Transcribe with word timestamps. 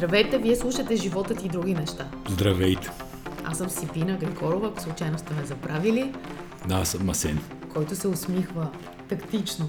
Здравейте, 0.00 0.38
вие 0.38 0.56
слушате 0.56 0.96
Животът 0.96 1.44
и 1.44 1.48
други 1.48 1.74
неща. 1.74 2.08
Здравейте. 2.28 2.90
Аз 3.44 3.58
съм 3.58 3.70
Сипина 3.70 4.18
Григорова, 4.18 4.68
ако 4.68 4.82
случайно 4.82 5.18
сте 5.18 5.34
ме 5.34 5.44
забравили, 5.46 6.12
Да, 6.68 6.74
аз 6.74 6.88
съм 6.88 7.10
Асен. 7.10 7.38
който 7.72 7.96
се 7.96 8.08
усмихва 8.08 8.68
тактично. 9.08 9.68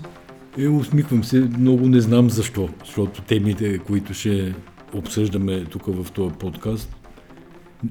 Е, 0.57 0.67
усмихвам 0.67 1.23
се, 1.23 1.39
много 1.39 1.87
не 1.87 2.01
знам 2.01 2.29
защо. 2.29 2.69
Защото 2.85 3.21
темите, 3.21 3.77
които 3.79 4.13
ще 4.13 4.55
обсъждаме 4.93 5.65
тук 5.65 5.85
в 5.87 6.11
този 6.11 6.35
подкаст, 6.35 6.95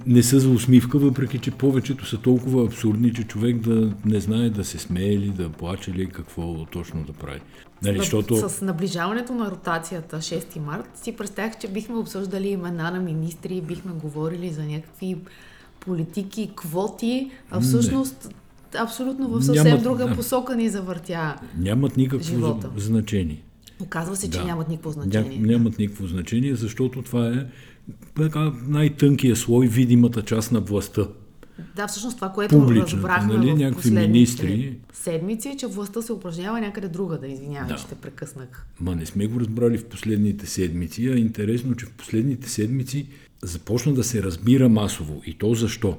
не 0.07 0.23
са 0.23 0.41
за 0.41 0.51
усмивка, 0.51 0.99
въпреки 0.99 1.39
че 1.39 1.51
повечето 1.51 2.07
са 2.07 2.19
толкова 2.19 2.65
абсурдни, 2.65 3.13
че 3.15 3.25
човек 3.25 3.57
да 3.57 3.93
не 4.05 4.21
знае 4.21 4.51
да 4.51 4.65
се 4.65 4.79
смее 4.79 5.13
или 5.13 5.29
да 5.29 5.49
плаче 5.49 5.91
или 5.91 6.07
какво 6.07 6.65
точно 6.65 7.05
да 7.05 7.13
прави. 7.13 7.41
Нали, 7.83 7.99
защото... 7.99 8.49
С 8.49 8.61
наближаването 8.61 9.35
на 9.35 9.51
ротацията 9.51 10.17
6 10.17 10.59
март 10.59 10.91
си 10.95 11.13
представях, 11.13 11.59
че 11.59 11.69
бихме 11.69 11.97
обсъждали 11.97 12.49
имена 12.49 12.91
на 12.91 13.01
министри, 13.01 13.61
бихме 13.61 13.93
говорили 13.93 14.51
за 14.51 14.63
някакви 14.63 15.17
политики, 15.81 16.51
квоти, 16.57 17.31
а 17.51 17.61
всъщност 17.61 18.35
абсолютно 18.77 19.29
в 19.29 19.43
съвсем 19.43 19.65
Нямат- 19.67 19.83
друга 19.83 20.07
да. 20.07 20.17
посока 20.17 20.57
ни 20.57 20.69
завъртя. 20.69 21.37
Нямат 21.59 21.97
никакво 21.97 22.27
Живота. 22.27 22.71
значение. 22.77 23.43
Оказва 23.81 24.17
се, 24.17 24.31
че 24.31 24.39
Да. 24.39 24.45
нямат 24.45 24.69
никакво 24.69 24.91
Ня, 24.91 25.03
значение. 25.03 25.39
нямат 25.39 25.79
никакво 25.79 26.07
значение, 26.07 26.55
защото 26.55 27.03
това 27.03 27.29
е 27.29 27.47
така, 28.17 28.53
най-тънкия 28.63 29.37
слой, 29.37 29.67
видимата 29.67 30.23
част 30.23 30.53
на 30.53 30.61
властта. 30.61 31.03
Да, 31.77 31.87
всъщност 31.87 32.17
това, 32.17 32.29
което 32.29 32.71
разбрахме 32.71 33.35
нали, 33.35 33.53
в 33.53 33.57
някакви 33.59 33.91
министри. 33.91 34.77
седмици, 34.93 35.49
е, 35.49 35.57
че 35.57 35.67
властта 35.67 36.03
се 36.03 36.13
упражнява 36.13 36.61
някъде 36.61 36.89
друга, 36.89 37.19
да 37.19 37.27
извинявай, 37.29 37.69
Да. 37.69 37.77
че 37.77 37.87
те 37.87 37.95
прекъснах. 37.95 38.67
Ма 38.81 38.97
не 38.97 39.07
сме 39.07 39.27
го 39.27 39.41
разбрали 39.41 39.79
в 39.79 39.85
последните 39.85 40.47
седмици, 40.47 41.09
а 41.09 41.15
е 41.15 41.19
интересно, 41.19 41.77
че 41.77 41.87
в 41.87 41.91
последните 41.93 42.49
седмици 42.49 43.07
започна 43.43 43.95
да 43.95 44.05
се 44.05 44.23
разбира 44.23 44.69
масово. 44.69 45.23
И 45.27 45.35
то 45.35 45.55
защо? 45.55 45.99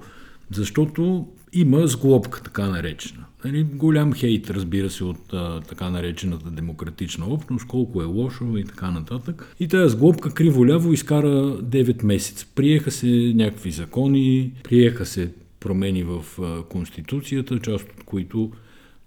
Защото 0.52 1.28
има 1.54 1.88
сглобка, 1.88 2.42
така 2.44 2.67
наречена. 2.67 3.26
Нали, 3.45 3.64
голям 3.64 4.14
хейт, 4.14 4.50
разбира 4.50 4.89
се, 4.89 5.04
от 5.04 5.34
а, 5.34 5.62
така 5.62 5.89
наречената 5.89 6.52
демократична 6.52 7.26
общност, 7.26 7.67
колко 7.67 8.02
е 8.02 8.06
лошо 8.06 8.58
и 8.58 8.66
така 8.66 8.92
нататък. 8.92 9.56
И 9.59 9.67
тази 9.67 9.92
сглобка 9.95 10.30
криво-ляво 10.30 10.94
изкара 10.94 11.58
9 11.62 12.04
месеца. 12.04 12.45
Приеха 12.56 12.92
се 12.92 13.08
някакви 13.36 13.72
закони, 13.72 14.52
приеха 14.64 15.06
се 15.06 15.32
промени 15.62 16.04
в 16.04 16.26
Конституцията, 16.70 17.59
част 17.59 17.84
от 17.84 18.04
които 18.06 18.52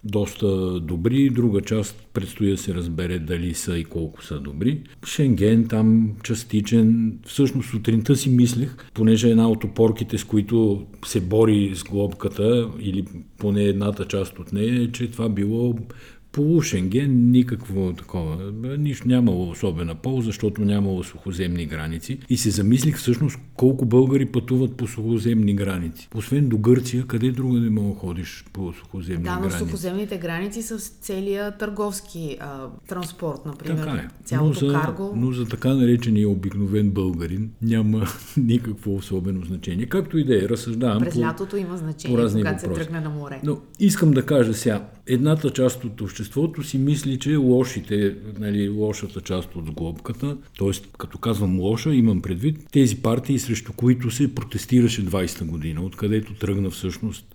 доста 0.05 0.81
добри, 0.81 1.31
друга 1.31 1.61
част 1.61 2.09
предстои 2.13 2.51
да 2.51 2.57
се 2.57 2.75
разбере 2.75 3.19
дали 3.19 3.55
са 3.55 3.79
и 3.79 3.85
колко 3.85 4.25
са 4.25 4.41
добри. 4.41 4.83
Шенген 5.07 5.69
там 5.69 6.17
частичен. 6.23 7.19
Всъщност 7.27 7.71
сутринта 7.71 8.17
си 8.17 8.31
мислех, 8.31 8.77
понеже 8.95 9.31
една 9.31 9.49
от 9.49 9.65
опорките, 9.65 10.19
с 10.19 10.25
които 10.25 10.87
се 11.07 11.21
бори 11.21 11.73
с 11.75 11.85
глобката, 11.85 12.71
или 12.81 13.05
поне 13.39 13.65
едната 13.65 14.05
част 14.05 14.39
от 14.39 14.53
нея, 14.53 14.83
е, 14.83 14.93
че 14.93 15.11
това 15.11 15.29
било 15.29 15.75
полушенген, 16.35 17.31
никакво 17.31 17.93
такова. 17.93 18.53
Нищо 18.79 19.09
нямало 19.09 19.51
особена 19.51 19.95
полза, 19.95 20.27
защото 20.27 20.65
нямало 20.65 21.05
сухоземни 21.05 21.67
граници. 21.67 22.19
И 22.29 22.37
се 22.37 22.51
замислих 22.51 22.97
всъщност 22.97 23.39
колко 23.57 23.87
българи 23.87 24.27
пътуват 24.27 24.77
по 24.77 24.87
сухоземни 24.87 25.55
граници. 25.55 26.09
Освен 26.15 26.49
до 26.49 26.59
Гърция, 26.59 27.07
къде 27.07 27.31
друго 27.31 27.55
не 27.55 27.71
мога 27.71 27.95
да 27.95 28.01
ходиш 28.01 28.45
по 28.53 28.73
сухоземни 28.73 29.25
Да, 29.25 29.35
но 29.35 29.41
граници? 29.41 29.59
сухоземните 29.59 30.19
граници 30.19 30.63
са 30.63 30.81
с 30.81 30.89
целия 30.89 31.57
търговски 31.59 32.37
а, 32.41 32.67
транспорт, 32.89 33.47
например. 33.47 33.85
Така 33.85 33.97
е. 33.97 34.09
Цялото 34.25 34.65
но, 34.65 34.73
за, 34.73 34.81
карго. 34.81 35.13
но 35.17 35.33
за 35.33 35.45
така 35.45 35.75
наречения 35.75 36.29
обикновен 36.29 36.91
българин 36.91 37.51
няма 37.63 38.07
никакво 38.37 38.97
особено 38.97 39.45
значение. 39.45 39.87
Както 39.87 40.19
и 40.19 40.25
да 40.25 40.45
е, 40.45 40.49
разсъждавам 40.49 40.99
През 41.03 41.15
по, 41.15 41.21
лятото 41.21 41.57
има 41.57 41.77
значение, 41.77 42.17
по 42.17 42.23
разни 42.23 42.41
когато 42.43 42.61
се 42.61 42.67
въпроси. 42.67 42.87
тръгне 42.87 43.01
на 43.01 43.11
море. 43.11 43.41
Но 43.45 43.59
искам 43.81 44.11
да 44.11 44.27
кажа 44.27 44.55
сега, 44.55 44.85
едната 45.07 45.51
част 45.51 45.85
от 45.85 46.01
обществото 46.01 46.24
си 46.63 46.79
мисли, 46.79 47.19
че 47.19 47.37
лошите, 47.37 48.15
нали, 48.39 48.69
лошата 48.69 49.21
част 49.21 49.57
от 49.57 49.67
сглобката, 49.67 50.37
т.е. 50.59 50.71
като 50.99 51.19
казвам 51.19 51.61
лоша, 51.61 51.95
имам 51.95 52.23
предвид 52.23 52.67
тези 52.73 52.97
партии, 52.97 53.39
срещу 53.39 53.73
които 53.73 54.11
се 54.11 54.35
протестираше 54.35 55.07
20-та 55.07 55.45
година, 55.45 55.85
откъдето 55.85 56.35
тръгна 56.35 56.71
всъщност 56.71 57.27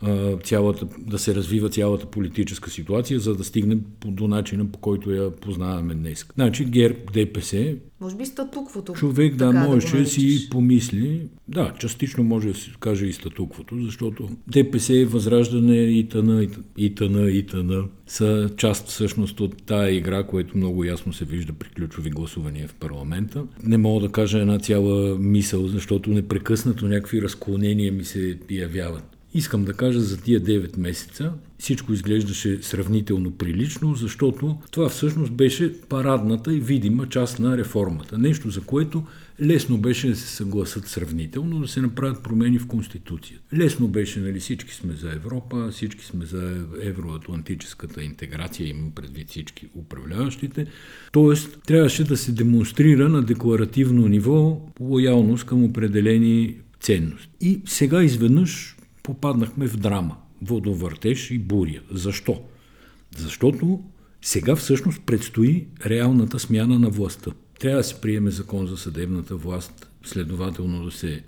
цялата, 0.44 0.88
да 1.00 1.20
се 1.20 1.36
развива 1.36 1.70
цялата 1.70 2.06
политическа 2.06 2.70
ситуация, 2.70 3.20
за 3.20 3.36
да 3.36 3.44
стигнем 3.44 3.82
по- 4.00 4.12
до 4.12 4.28
начина, 4.28 4.72
по 4.72 4.80
който 4.80 5.12
я 5.12 5.36
познаваме 5.36 5.96
днес. 5.96 6.26
Значи 6.36 6.66
ГЕРБ, 6.66 6.98
ДПС, 7.14 7.76
Може 8.02 8.16
би 8.16 8.26
статуквото. 8.26 8.94
Човек 8.94 9.36
да 9.36 9.52
така 9.52 9.68
може 9.68 9.92
го 9.92 9.98
да 9.98 10.06
си 10.06 10.50
помисли, 10.50 11.22
да, 11.48 11.74
частично 11.80 12.24
може 12.24 12.48
да 12.48 12.56
се 12.56 12.72
каже 12.80 13.06
и 13.06 13.14
статуквото, 13.14 13.76
защото 13.82 14.30
ДПС, 14.48 15.06
Възраждане 15.06 15.78
и 15.78 16.08
тъна, 16.08 16.48
и 16.78 16.96
тъна, 16.96 17.32
и 17.32 17.46
тъна 17.46 17.84
са 18.08 18.50
част 18.58 18.79
всъщност 18.88 19.40
от 19.40 19.64
тая 19.64 19.96
игра, 19.96 20.24
което 20.24 20.58
много 20.58 20.84
ясно 20.84 21.14
се 21.14 21.26
вижда 21.26 21.54
при 21.54 21.70
ключови 21.70 22.10
гласувания 22.10 22.68
в 22.68 22.74
парламента. 22.74 23.44
Не 23.64 23.78
мога 23.78 24.08
да 24.08 24.12
кажа 24.12 24.40
една 24.40 24.60
цяла 24.60 25.18
мисъл, 25.20 25.68
защото 25.68 26.10
непрекъснато 26.10 26.88
някакви 26.88 27.22
разклонения 27.22 27.92
ми 27.92 28.04
се 28.04 28.38
явяват. 28.50 29.04
Искам 29.34 29.66
да 29.66 29.74
кажа 29.74 30.00
за 30.00 30.22
тия 30.22 30.42
9 30.42 30.80
месеца 30.80 31.34
всичко 31.60 31.94
изглеждаше 31.94 32.60
сравнително 32.62 33.32
прилично, 33.32 33.96
защото 33.96 34.58
това 34.72 34.90
всъщност 34.90 35.32
беше 35.32 35.82
парадната 35.82 36.54
и 36.54 36.60
видима 36.60 37.10
част 37.10 37.40
на 37.40 37.58
реформата. 37.58 38.18
Нещо, 38.18 38.50
за 38.50 38.62
което 38.62 39.04
лесно 39.42 39.78
беше 39.78 40.08
да 40.08 40.16
се 40.16 40.28
съгласат 40.28 40.88
сравнително, 40.88 41.60
да 41.60 41.68
се 41.68 41.82
направят 41.82 42.24
промени 42.24 42.60
в 42.60 42.68
Конституцията. 42.68 43.56
Лесно 43.56 43.88
беше, 43.88 44.20
нали, 44.20 44.40
всички 44.40 44.74
сме 44.74 44.94
за 44.94 45.12
Европа, 45.12 45.70
всички 45.72 46.06
сме 46.06 46.26
за 46.26 46.66
евроатлантическата 46.82 48.04
интеграция, 48.04 48.68
имам 48.68 48.92
предвид 48.92 49.30
всички 49.30 49.68
управляващите. 49.76 50.66
Тоест, 51.12 51.60
трябваше 51.68 52.04
да 52.04 52.18
се 52.18 52.32
демонстрира 52.32 53.10
на 53.10 53.22
декларативно 53.22 54.08
ниво 54.08 54.62
лоялност 54.80 55.46
към 55.46 55.64
определени 55.64 56.56
ценности. 56.80 57.30
И 57.42 57.62
сега 57.66 58.04
изведнъж 58.04 58.78
попаднахме 59.04 59.68
в 59.68 59.78
драма. 59.78 60.18
Водовъртеж 60.42 61.32
и 61.32 61.40
буря. 61.40 61.82
Защо? 61.92 62.42
Защото 63.18 63.84
сега 64.22 64.56
всъщност 64.56 65.02
предстои 65.06 65.68
реалната 65.86 66.40
смяна 66.40 66.80
на 66.80 66.90
властта. 66.90 67.32
Трябва 67.60 67.78
да 67.78 67.84
се 67.84 68.02
приеме 68.02 68.32
закон 68.32 68.68
за 68.68 68.78
съдебната 68.78 69.36
власт, 69.36 69.90
следователно 70.04 70.86
да 70.86 70.92
се 70.92 71.24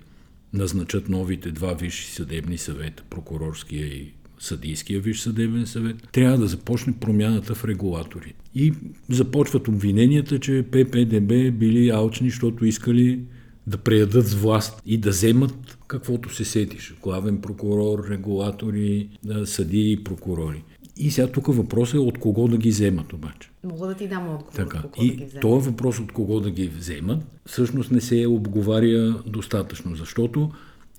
назначат 0.52 1.08
новите 1.08 1.50
два 1.50 1.72
висши 1.72 2.12
съдебни 2.12 2.58
съвета, 2.58 3.02
прокурорския 3.10 3.86
и 3.86 4.12
съдийския 4.38 5.00
висш 5.00 5.20
съдебен 5.20 5.66
съвет. 5.66 5.96
Трябва 6.12 6.38
да 6.38 6.46
започне 6.46 6.94
промяната 7.00 7.54
в 7.54 7.64
регулатори. 7.64 8.34
И 8.54 8.72
започват 9.08 9.68
обвиненията, 9.68 10.38
че 10.38 10.64
ППДБ 10.70 11.58
били 11.58 11.90
алчни, 11.90 12.30
защото 12.30 12.64
искали 12.64 13.20
да 13.66 13.78
преядат 13.78 14.26
с 14.26 14.34
власт 14.34 14.82
и 14.86 14.98
да 14.98 15.10
вземат 15.10 15.78
каквото 15.86 16.34
се 16.34 16.44
сетиш. 16.44 16.94
Главен 17.02 17.40
прокурор, 17.40 18.08
регулатори, 18.08 19.08
съдии 19.44 19.92
и 19.92 20.04
прокурори. 20.04 20.62
И 21.02 21.10
сега 21.10 21.26
тук 21.26 21.46
въпросът 21.46 21.94
е 21.94 21.98
от 21.98 22.18
кого 22.18 22.48
да 22.48 22.56
ги 22.56 22.68
вземат 22.68 23.12
обаче. 23.12 23.50
Мога 23.64 23.86
да 23.86 23.94
ти 23.94 24.08
дам 24.08 24.28
отговор. 24.28 24.52
Така. 24.54 24.78
да 24.78 24.88
ги 24.88 25.06
И 25.06 25.24
взема. 25.24 25.40
този 25.40 25.70
въпрос 25.70 26.00
от 26.00 26.12
кого 26.12 26.40
да 26.40 26.50
ги 26.50 26.68
вземат, 26.68 27.18
всъщност 27.46 27.90
не 27.90 28.00
се 28.00 28.26
обговаря 28.26 29.22
достатъчно, 29.26 29.96
защото 29.96 30.50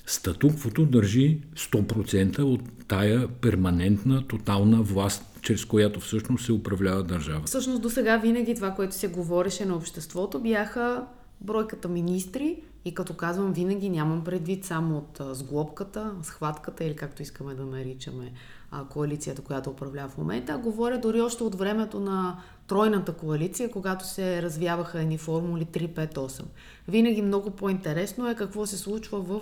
статуквото 0.05 0.85
държи 0.85 1.41
100% 1.55 2.39
от 2.39 2.61
тая 2.87 3.27
перманентна, 3.27 4.27
тотална 4.27 4.81
власт, 4.81 5.23
чрез 5.41 5.65
която 5.65 5.99
всъщност 5.99 6.45
се 6.45 6.53
управлява 6.53 7.03
държава. 7.03 7.41
Всъщност 7.45 7.81
до 7.81 7.89
сега 7.89 8.17
винаги 8.17 8.55
това, 8.55 8.71
което 8.71 8.95
се 8.95 9.07
говореше 9.07 9.65
на 9.65 9.75
обществото, 9.75 10.39
бяха 10.39 11.03
бройката 11.41 11.87
министри 11.87 12.57
и 12.85 12.93
като 12.93 13.13
казвам 13.13 13.53
винаги 13.53 13.89
нямам 13.89 14.23
предвид 14.23 14.65
само 14.65 14.97
от 14.97 15.35
сглобката, 15.37 16.11
схватката 16.23 16.83
или 16.83 16.95
както 16.95 17.21
искаме 17.21 17.53
да 17.53 17.65
наричаме 17.65 18.31
а, 18.73 18.85
коалицията, 18.85 19.41
която 19.41 19.69
управлява 19.69 20.09
в 20.09 20.17
момента, 20.17 20.57
говоря 20.57 20.97
дори 20.97 21.21
още 21.21 21.43
от 21.43 21.55
времето 21.55 21.99
на 21.99 22.37
тройната 22.67 23.13
коалиция, 23.13 23.71
когато 23.71 24.07
се 24.07 24.41
развяваха 24.41 25.01
едни 25.01 25.17
формули 25.17 25.65
3-5-8. 25.65 26.43
Винаги 26.87 27.21
много 27.21 27.51
по-интересно 27.51 28.29
е 28.29 28.35
какво 28.35 28.65
се 28.65 28.77
случва 28.77 29.21
в 29.21 29.41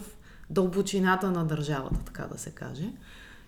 дълбочината 0.50 1.32
на 1.32 1.46
държавата, 1.46 2.00
така 2.06 2.24
да 2.24 2.38
се 2.38 2.52
каже. 2.52 2.90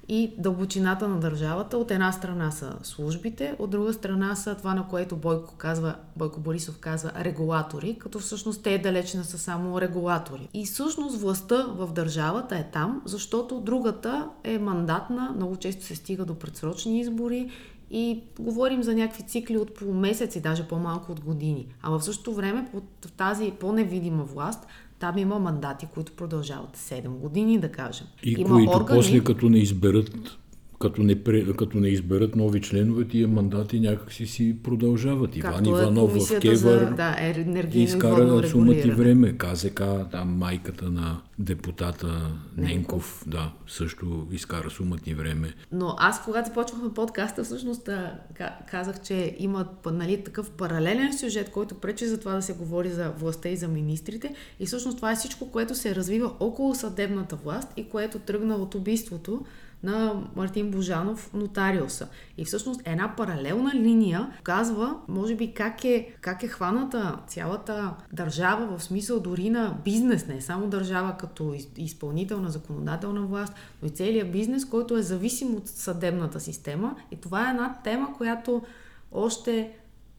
И 0.08 0.34
дълбочината 0.38 1.08
на 1.08 1.20
държавата 1.20 1.78
от 1.78 1.92
една 1.92 2.12
страна 2.12 2.52
са 2.52 2.78
службите, 2.84 3.56
от 3.60 3.70
друга 3.70 3.94
страна 3.94 4.36
са 4.36 4.56
това, 4.56 4.74
на 4.74 4.88
което 4.88 5.16
Бойко, 5.16 5.56
казва, 5.56 5.96
Бойко 6.16 6.40
Борисов 6.40 6.78
казва 6.80 7.12
регулатори, 7.20 7.98
като 8.00 8.20
всъщност 8.20 8.64
те 8.64 8.78
далеч 8.78 9.14
не 9.14 9.24
са 9.24 9.38
само 9.38 9.82
регулатори. 9.82 10.50
И 10.54 10.66
всъщност 10.66 11.18
властта 11.18 11.66
в 11.70 11.94
държавата 11.94 12.56
е 12.58 12.70
там, 12.74 13.02
защото 13.06 13.62
другата 13.62 14.30
е 14.44 14.60
мандатна, 14.60 15.34
много 15.36 15.56
често 15.56 15.86
се 15.86 15.96
стига 15.96 16.26
до 16.26 16.36
предсрочни 16.36 17.00
избори 17.00 17.52
и 17.92 18.24
говорим 18.40 18.84
за 18.84 18.96
някакви 18.96 19.24
цикли 19.24 19.58
от 19.58 19.76
по 19.76 19.94
месеци, 19.94 20.42
даже 20.42 20.68
по-малко 20.68 21.12
от 21.12 21.20
години. 21.20 21.68
А 21.82 21.90
в 21.90 22.02
същото 22.02 22.34
време 22.34 22.70
в 23.06 23.12
тази 23.12 23.52
по-невидима 23.60 24.24
власт 24.24 24.68
там 25.04 25.18
има 25.18 25.40
мандати, 25.40 25.88
които 25.94 26.12
продължават 26.12 26.78
7 26.78 27.08
години, 27.08 27.60
да 27.60 27.72
кажем. 27.72 28.08
И 28.24 28.36
има 28.38 28.50
които 28.50 28.72
органи... 28.72 28.98
после, 28.98 29.24
като 29.24 29.50
не 29.50 29.58
изберат 29.58 30.38
като 30.80 31.04
не, 31.04 31.24
като 31.58 31.78
не 31.78 31.88
изберат 31.88 32.36
нови 32.36 32.62
членове, 32.62 33.08
тия 33.08 33.28
мандати 33.28 33.80
някакси 33.80 34.26
си 34.26 34.56
продължават. 34.64 35.36
Иван 35.36 35.54
Както 35.54 35.78
е 35.78 35.82
Иванов 35.82 36.14
в 36.14 36.40
Кевър 36.40 36.56
за, 36.56 36.92
да, 36.92 37.16
е 37.20 37.46
изкара 37.74 38.48
сумата 38.48 38.76
и 38.76 38.92
време. 38.92 39.38
КЗК, 39.38 39.82
там 40.12 40.38
майката 40.38 40.90
на 40.90 41.22
депутата 41.40 42.32
Ненков, 42.58 43.24
да, 43.28 43.52
също 43.68 44.28
изкара 44.32 44.70
сумата 44.70 45.00
и 45.06 45.14
време. 45.14 45.54
Но 45.72 45.96
аз, 46.00 46.24
когато 46.24 46.48
започвахме 46.50 46.94
подкаста, 46.94 47.44
всъщност 47.44 47.90
казах, 48.72 49.02
че 49.02 49.36
има 49.40 49.68
нали, 49.92 50.24
такъв 50.24 50.52
паралелен 50.52 51.18
сюжет, 51.18 51.52
който 51.52 51.76
пречи 51.76 52.06
за 52.06 52.20
това 52.20 52.34
да 52.34 52.42
се 52.42 52.54
говори 52.54 52.90
за 52.90 53.12
властта 53.12 53.50
и 53.50 53.58
за 53.58 53.68
министрите. 53.68 54.36
И 54.60 54.66
всъщност 54.66 54.98
това 54.98 55.12
е 55.12 55.16
всичко, 55.16 55.52
което 55.52 55.76
се 55.76 55.96
развива 55.96 56.32
около 56.40 56.76
съдебната 56.76 57.36
власт 57.36 57.68
и 57.78 57.90
което 57.90 58.20
тръгна 58.20 58.56
от 58.56 58.76
убийството 58.76 59.46
на 59.84 60.24
Мартин 60.36 60.72
Божанов, 60.72 61.34
нотариуса. 61.34 62.08
И 62.38 62.46
всъщност 62.46 62.82
една 62.86 63.16
паралелна 63.16 63.72
линия 63.74 64.32
казва, 64.44 64.96
може 65.08 65.36
би, 65.36 65.54
как 65.54 65.86
е, 65.86 66.14
как 66.22 66.44
е 66.44 66.48
хваната 66.48 67.20
цялата 67.28 67.94
държава, 68.14 68.78
в 68.78 68.84
смисъл 68.84 69.20
дори 69.20 69.50
на 69.50 69.78
бизнес, 69.84 70.28
не 70.28 70.42
само 70.42 70.68
държава 70.68 71.16
като 71.20 71.56
изпълнителна 71.78 72.50
законодателна 72.50 73.22
власт, 73.22 73.54
но 73.82 73.88
и 73.88 73.92
целият 73.92 74.32
бизнес, 74.32 74.66
който 74.66 74.98
е 74.98 75.02
зависим 75.02 75.56
от 75.56 75.68
съдебната 75.68 76.40
система. 76.40 76.96
И 77.12 77.16
това 77.16 77.48
е 77.48 77.52
една 77.52 77.78
тема, 77.84 78.14
която 78.18 78.62
още 79.12 79.72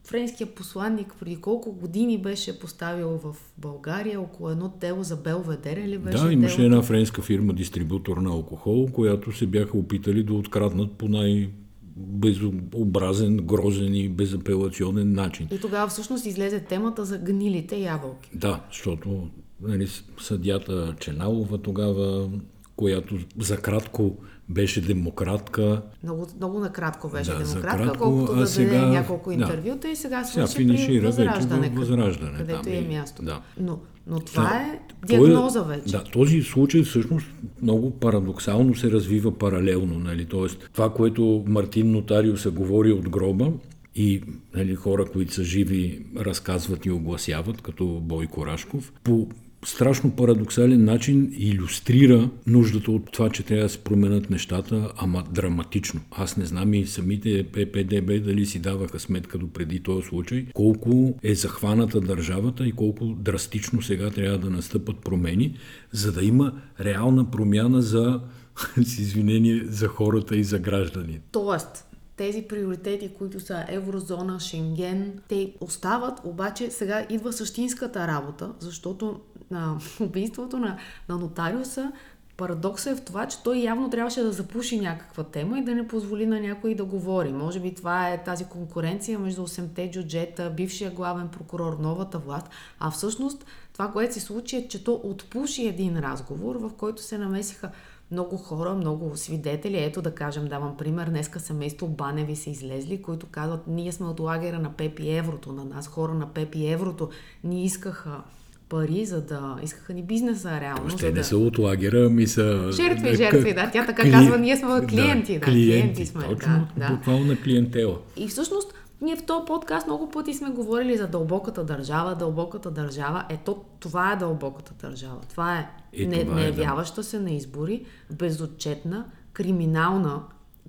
френския 0.05 0.47
посланник 0.47 1.13
преди 1.19 1.35
колко 1.35 1.71
години 1.71 2.21
беше 2.21 2.59
поставил 2.59 3.09
в 3.09 3.35
България 3.57 4.21
около 4.21 4.49
едно 4.49 4.69
тело 4.69 5.03
за 5.03 5.15
Белведер 5.15 5.77
ли 5.77 5.97
беше? 5.97 6.17
Да, 6.17 6.33
имаше 6.33 6.55
телото? 6.55 6.65
една 6.65 6.81
френска 6.81 7.21
фирма, 7.21 7.53
дистрибутор 7.53 8.17
на 8.17 8.29
алкохол, 8.29 8.87
която 8.93 9.31
се 9.31 9.47
бяха 9.47 9.77
опитали 9.77 10.23
да 10.23 10.33
откраднат 10.33 10.91
по 10.91 11.07
най- 11.07 11.49
безобразен, 11.97 13.37
грозен 13.37 13.95
и 13.95 14.09
безапелационен 14.09 15.13
начин. 15.13 15.47
И 15.51 15.59
тогава 15.59 15.87
всъщност 15.87 16.25
излезе 16.25 16.59
темата 16.59 17.05
за 17.05 17.17
гнилите 17.17 17.77
ябълки. 17.77 18.29
Да, 18.33 18.61
защото 18.71 19.29
нали, 19.61 19.87
съдята 20.21 20.95
Ченалова 20.99 21.57
тогава, 21.57 22.29
която 22.75 23.17
за 23.39 23.57
кратко 23.57 24.17
беше 24.49 24.81
демократка. 24.81 25.81
Много, 26.03 26.27
много 26.37 26.59
накратко 26.59 27.09
беше 27.09 27.31
да, 27.31 27.37
демократка, 27.37 27.85
кратко, 27.85 28.03
колкото 28.03 28.35
да 28.35 28.47
сега, 28.47 28.79
даде 28.79 28.85
няколко 28.85 29.31
интервюта 29.31 29.87
да, 29.87 29.89
и 29.89 29.95
сега 29.95 30.23
сега 30.23 30.47
финишира 30.47 31.05
възраждане, 31.05 31.69
вече 31.69 31.79
възраждане. 31.79 32.37
Където 32.37 32.61
там, 32.61 32.73
е 32.73 32.81
място. 32.81 33.23
Да. 33.23 33.41
Но, 33.59 33.79
но 34.07 34.19
това 34.19 34.43
да, 34.43 34.55
е 34.55 34.79
диагноза 35.07 35.63
вече. 35.63 35.91
Да, 35.91 36.03
този 36.03 36.41
случай 36.41 36.83
всъщност 36.83 37.27
много 37.61 37.91
парадоксално 37.91 38.75
се 38.75 38.91
развива 38.91 39.37
паралелно. 39.37 39.99
Нали? 39.99 40.25
Тоест, 40.25 40.69
това, 40.73 40.93
което 40.93 41.43
Мартин 41.47 41.91
Нотарио 41.91 42.37
се 42.37 42.49
говори 42.49 42.91
от 42.91 43.09
гроба, 43.09 43.51
и 43.95 44.21
нали, 44.55 44.75
хора, 44.75 45.05
които 45.05 45.33
са 45.33 45.43
живи, 45.43 46.05
разказват 46.17 46.85
и 46.85 46.91
огласяват, 46.91 47.61
като 47.61 47.85
Бойко 47.85 48.45
Рашков. 48.45 48.93
По 49.03 49.27
страшно 49.65 50.11
парадоксален 50.11 50.85
начин 50.85 51.33
иллюстрира 51.37 52.29
нуждата 52.47 52.91
от 52.91 53.11
това, 53.11 53.29
че 53.29 53.43
трябва 53.43 53.63
да 53.63 53.69
се 53.69 53.83
променят 53.83 54.29
нещата, 54.29 54.91
ама 54.97 55.23
драматично. 55.31 56.01
Аз 56.11 56.37
не 56.37 56.45
знам 56.45 56.73
и 56.73 56.85
самите 56.85 57.43
ППДБ 57.43 58.23
дали 58.23 58.45
си 58.45 58.59
даваха 58.59 58.99
сметка 58.99 59.37
до 59.37 59.47
преди 59.47 59.79
този 59.79 60.07
случай, 60.07 60.45
колко 60.53 61.13
е 61.23 61.35
захваната 61.35 62.01
държавата 62.01 62.67
и 62.67 62.71
колко 62.71 63.05
драстично 63.05 63.81
сега 63.81 64.09
трябва 64.09 64.37
да 64.37 64.49
настъпат 64.49 64.99
промени, 64.99 65.57
за 65.91 66.11
да 66.11 66.23
има 66.23 66.53
реална 66.79 67.31
промяна 67.31 67.81
за 67.81 68.21
с 68.83 68.99
извинение 68.99 69.63
за 69.65 69.87
хората 69.87 70.35
и 70.35 70.43
за 70.43 70.59
граждани. 70.59 71.19
Тоест, 71.31 71.85
тези 72.17 72.41
приоритети, 72.41 73.13
които 73.13 73.39
са 73.39 73.65
еврозона, 73.67 74.39
Шенген, 74.39 75.19
те 75.27 75.53
остават, 75.61 76.21
обаче 76.23 76.71
сега 76.71 77.05
идва 77.09 77.33
същинската 77.33 78.07
работа, 78.07 78.53
защото 78.59 79.19
на 79.51 79.77
убийството 79.99 80.57
на, 80.57 80.77
на 81.09 81.17
нотариуса 81.17 81.91
Парадоксът 82.37 82.93
е 82.93 83.01
в 83.01 83.05
това, 83.05 83.27
че 83.27 83.43
той 83.43 83.57
явно 83.57 83.89
трябваше 83.89 84.21
да 84.21 84.31
запуши 84.31 84.79
някаква 84.79 85.23
тема 85.23 85.59
и 85.59 85.63
да 85.63 85.75
не 85.75 85.87
позволи 85.87 86.25
на 86.25 86.39
някой 86.39 86.75
да 86.75 86.85
говори. 86.85 87.31
Може 87.31 87.59
би 87.59 87.75
това 87.75 88.09
е 88.09 88.23
тази 88.23 88.45
конкуренция 88.45 89.19
между 89.19 89.47
8-те 89.47 89.91
джуджета, 89.91 90.49
бившия 90.49 90.91
главен 90.91 91.27
прокурор, 91.27 91.77
новата 91.79 92.17
власт. 92.17 92.49
А 92.79 92.91
всъщност 92.91 93.45
това, 93.73 93.91
което 93.91 94.13
се 94.13 94.19
случи 94.19 94.55
е, 94.55 94.67
че 94.67 94.83
то 94.83 95.01
отпуши 95.03 95.67
един 95.67 95.99
разговор, 95.99 96.55
в 96.55 96.71
който 96.77 97.01
се 97.01 97.17
намесиха 97.17 97.71
много 98.11 98.37
хора, 98.37 98.73
много 98.73 99.11
свидетели. 99.15 99.83
Ето 99.83 100.01
да 100.01 100.11
кажем, 100.11 100.47
давам 100.47 100.77
пример, 100.77 101.09
днеска 101.09 101.39
семейство 101.39 101.87
Баневи 101.87 102.35
са 102.35 102.49
излезли, 102.49 103.01
които 103.01 103.25
казват, 103.31 103.67
ние 103.67 103.91
сме 103.91 104.07
от 104.07 104.19
лагера 104.19 104.59
на 104.59 104.73
Пепи 104.73 105.09
Еврото, 105.09 105.51
на 105.51 105.65
нас 105.65 105.87
хора 105.87 106.13
на 106.13 106.27
Пепи 106.27 106.67
Еврото 106.67 107.09
ни 107.43 107.65
искаха 107.65 108.21
пари, 108.69 109.05
за 109.05 109.21
да 109.21 109.55
искаха 109.63 109.93
ни 109.93 110.03
бизнеса 110.03 110.61
реално. 110.61 110.85
Още 110.85 111.05
не 111.05 111.11
да... 111.11 111.23
са 111.23 111.37
от 111.37 111.57
лагера, 111.57 112.09
ми 112.09 112.27
са... 112.27 112.71
Жертви, 112.71 113.15
жертви, 113.15 113.53
да. 113.53 113.69
Тя 113.73 113.85
така 113.85 114.01
Кли... 114.01 114.11
казва, 114.11 114.37
ние 114.37 114.57
сме 114.57 114.87
клиенти. 114.87 115.33
Да, 115.33 115.39
да 115.39 115.45
клиенти, 115.45 115.71
клиенти 115.71 116.05
сме. 116.05 116.23
Точно, 116.23 116.67
да, 116.77 116.89
буквално 116.89 117.35
клиентела. 117.43 117.97
И 118.17 118.27
всъщност 118.27 118.73
ние 119.01 119.15
в 119.15 119.25
този 119.25 119.45
подкаст 119.45 119.87
много 119.87 120.09
пъти 120.09 120.33
сме 120.33 120.49
говорили 120.49 120.97
за 120.97 121.07
дълбоката 121.07 121.63
държава. 121.63 122.15
Дълбоката 122.15 122.71
държава, 122.71 123.25
ето 123.29 123.63
това 123.79 124.11
е 124.11 124.15
дълбоката 124.15 124.73
държава. 124.87 125.21
Това 125.29 125.57
е, 125.57 125.69
е 125.93 126.05
не, 126.07 126.23
това 126.23 126.35
не 126.35 126.45
явяваща 126.45 127.01
е, 127.01 127.03
да. 127.03 127.09
се 127.09 127.19
на 127.19 127.31
избори, 127.31 127.85
безотчетна, 128.11 129.05
криминална, 129.33 130.21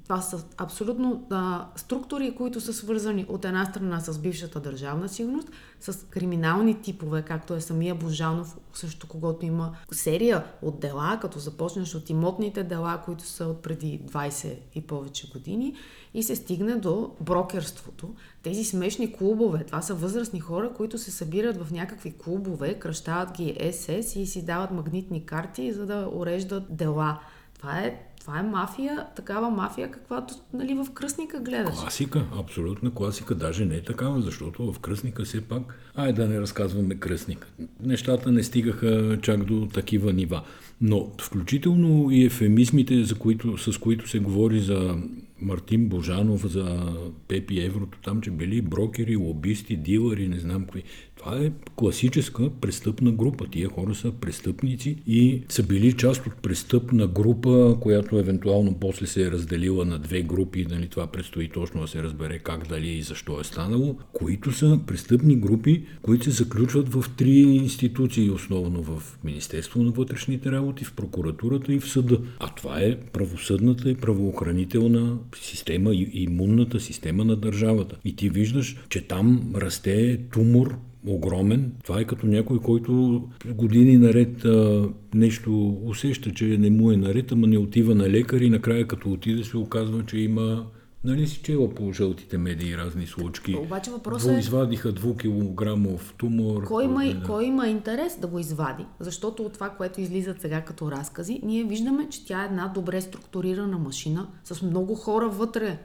това 0.06 0.20
са 0.20 0.44
абсолютно 0.58 1.26
а, 1.30 1.66
структури, 1.76 2.34
които 2.34 2.60
са 2.60 2.72
свързани 2.72 3.26
от 3.28 3.44
една 3.44 3.64
страна 3.64 4.00
с 4.00 4.18
бившата 4.18 4.60
държавна 4.60 5.08
сигурност, 5.08 5.50
с 5.80 6.06
криминални 6.10 6.82
типове, 6.82 7.22
както 7.22 7.54
е 7.54 7.60
самия 7.60 7.94
Божанов, 7.94 8.56
също 8.72 9.06
когато 9.08 9.46
има 9.46 9.76
серия 9.92 10.44
от 10.62 10.80
дела, 10.80 11.18
като 11.20 11.38
започнеш 11.38 11.94
от 11.94 12.10
имотните 12.10 12.62
дела, 12.62 13.02
които 13.04 13.24
са 13.24 13.46
от 13.46 13.62
преди 13.62 14.00
20 14.00 14.58
и 14.74 14.80
повече 14.80 15.30
години, 15.30 15.74
и 16.16 16.22
се 16.22 16.36
стигне 16.36 16.74
до 16.74 17.10
брокерството. 17.20 18.14
Тези 18.42 18.64
смешни 18.64 19.12
клубове, 19.12 19.64
това 19.64 19.82
са 19.82 19.94
възрастни 19.94 20.40
хора, 20.40 20.72
които 20.76 20.98
се 20.98 21.10
събират 21.10 21.56
в 21.56 21.72
някакви 21.72 22.14
клубове, 22.18 22.74
кръщават 22.74 23.32
ги 23.32 23.72
СС 23.72 24.18
и 24.18 24.26
си 24.26 24.44
дават 24.44 24.70
магнитни 24.70 25.26
карти, 25.26 25.72
за 25.72 25.86
да 25.86 26.10
уреждат 26.12 26.76
дела. 26.76 27.20
Това 27.58 27.78
е 27.78 28.00
това 28.26 28.38
е 28.38 28.42
мафия, 28.42 29.06
такава 29.16 29.50
мафия, 29.50 29.90
каквато 29.90 30.34
нали, 30.52 30.74
в 30.74 30.86
кръстника 30.94 31.40
гледаш. 31.40 31.74
Класика, 31.74 32.24
абсолютна 32.38 32.94
класика. 32.94 33.34
Даже 33.34 33.64
не 33.64 33.74
е 33.74 33.82
такава, 33.82 34.20
защото 34.20 34.72
в 34.72 34.78
кръстника 34.78 35.24
все 35.24 35.40
пак, 35.40 35.92
ай 35.94 36.12
да 36.12 36.28
не 36.28 36.40
разказваме 36.40 36.94
кръстник. 36.94 37.52
Нещата 37.82 38.32
не 38.32 38.42
стигаха 38.42 39.18
чак 39.22 39.44
до 39.44 39.68
такива 39.74 40.12
нива. 40.12 40.42
Но 40.80 41.10
включително 41.20 42.10
и 42.10 42.24
ефемизмите, 42.24 43.04
за 43.04 43.14
които, 43.14 43.58
с 43.58 43.78
които 43.78 44.08
се 44.08 44.18
говори 44.18 44.60
за 44.60 44.96
Мартин 45.40 45.88
Божанов, 45.88 46.46
за 46.46 46.92
Пепи 47.28 47.60
Еврото, 47.60 47.98
там, 48.04 48.20
че 48.20 48.30
били 48.30 48.62
брокери, 48.62 49.16
лобисти, 49.16 49.76
дилъри, 49.76 50.28
не 50.28 50.38
знам 50.38 50.64
какви. 50.64 50.82
Това 51.16 51.38
е 51.38 51.52
класическа 51.76 52.50
престъпна 52.50 53.12
група. 53.12 53.46
Тия 53.50 53.68
хора 53.68 53.94
са 53.94 54.12
престъпници 54.12 54.96
и 55.06 55.42
са 55.48 55.62
били 55.62 55.92
част 55.92 56.26
от 56.26 56.36
престъпна 56.36 57.06
група, 57.06 57.76
която 57.80 58.18
евентуално 58.18 58.76
после 58.80 59.06
се 59.06 59.22
е 59.22 59.30
разделила 59.30 59.84
на 59.84 59.98
две 59.98 60.22
групи. 60.22 60.66
Нали, 60.70 60.88
това 60.88 61.06
предстои 61.06 61.48
точно 61.48 61.80
да 61.80 61.88
се 61.88 62.02
разбере 62.02 62.38
как, 62.38 62.68
дали 62.68 62.88
и 62.88 63.02
защо 63.02 63.40
е 63.40 63.44
станало. 63.44 63.96
Които 64.12 64.52
са 64.52 64.80
престъпни 64.86 65.36
групи, 65.36 65.84
които 66.02 66.24
се 66.24 66.30
заключват 66.30 66.88
в 66.88 67.04
три 67.16 67.38
институции, 67.40 68.30
основно 68.30 68.82
в 68.82 69.18
Министерство 69.24 69.82
на 69.82 69.90
вътрешните 69.90 70.52
работи, 70.52 70.84
в 70.84 70.92
прокуратурата 70.92 71.72
и 71.72 71.80
в 71.80 71.88
съда. 71.88 72.20
А 72.40 72.54
това 72.54 72.80
е 72.80 73.00
правосъдната 73.00 73.90
и 73.90 73.94
правоохранителна 73.94 75.18
система, 75.42 75.94
и 75.94 76.10
имунната 76.14 76.80
система 76.80 77.24
на 77.24 77.36
държавата. 77.36 77.96
И 78.04 78.16
ти 78.16 78.28
виждаш, 78.28 78.76
че 78.88 79.08
там 79.08 79.52
расте 79.54 80.20
тумор, 80.32 80.76
огромен. 81.06 81.72
Това 81.84 82.00
е 82.00 82.04
като 82.04 82.26
някой, 82.26 82.58
който 82.58 83.22
години 83.54 83.96
наред 83.96 84.44
а, 84.44 84.88
нещо 85.14 85.78
усеща, 85.84 86.32
че 86.32 86.44
не 86.44 86.70
му 86.70 86.92
е 86.92 86.96
наред, 86.96 87.32
ама 87.32 87.46
не 87.46 87.58
отива 87.58 87.94
на 87.94 88.10
лекар 88.10 88.40
и 88.40 88.50
накрая 88.50 88.86
като 88.86 89.12
отиде 89.12 89.44
се 89.44 89.56
оказва, 89.56 90.06
че 90.06 90.18
има 90.18 90.66
Нали 91.06 91.26
си 91.26 91.40
чела 91.42 91.70
по 91.70 91.92
жълтите 91.92 92.38
медии 92.38 92.76
разни 92.76 93.06
случки? 93.06 93.54
Обаче 93.54 93.90
въпросът 93.90 94.32
е... 94.32 94.38
Извадиха 94.38 94.94
2 94.94 95.20
килограмов 95.20 96.14
тумор. 96.18 96.64
Кой 96.64 96.84
има, 96.84 97.04
да. 97.04 97.22
кой 97.26 97.44
има 97.44 97.68
интерес 97.68 98.18
да 98.20 98.26
го 98.26 98.38
извади? 98.38 98.86
Защото 99.00 99.42
от 99.42 99.52
това, 99.52 99.68
което 99.68 100.00
излизат 100.00 100.40
сега 100.40 100.60
като 100.60 100.90
разкази, 100.90 101.40
ние 101.42 101.64
виждаме, 101.64 102.08
че 102.08 102.26
тя 102.26 102.42
е 102.42 102.46
една 102.46 102.72
добре 102.74 103.00
структурирана 103.00 103.78
машина 103.78 104.28
с 104.44 104.62
много 104.62 104.94
хора 104.94 105.28
вътре. 105.28 105.78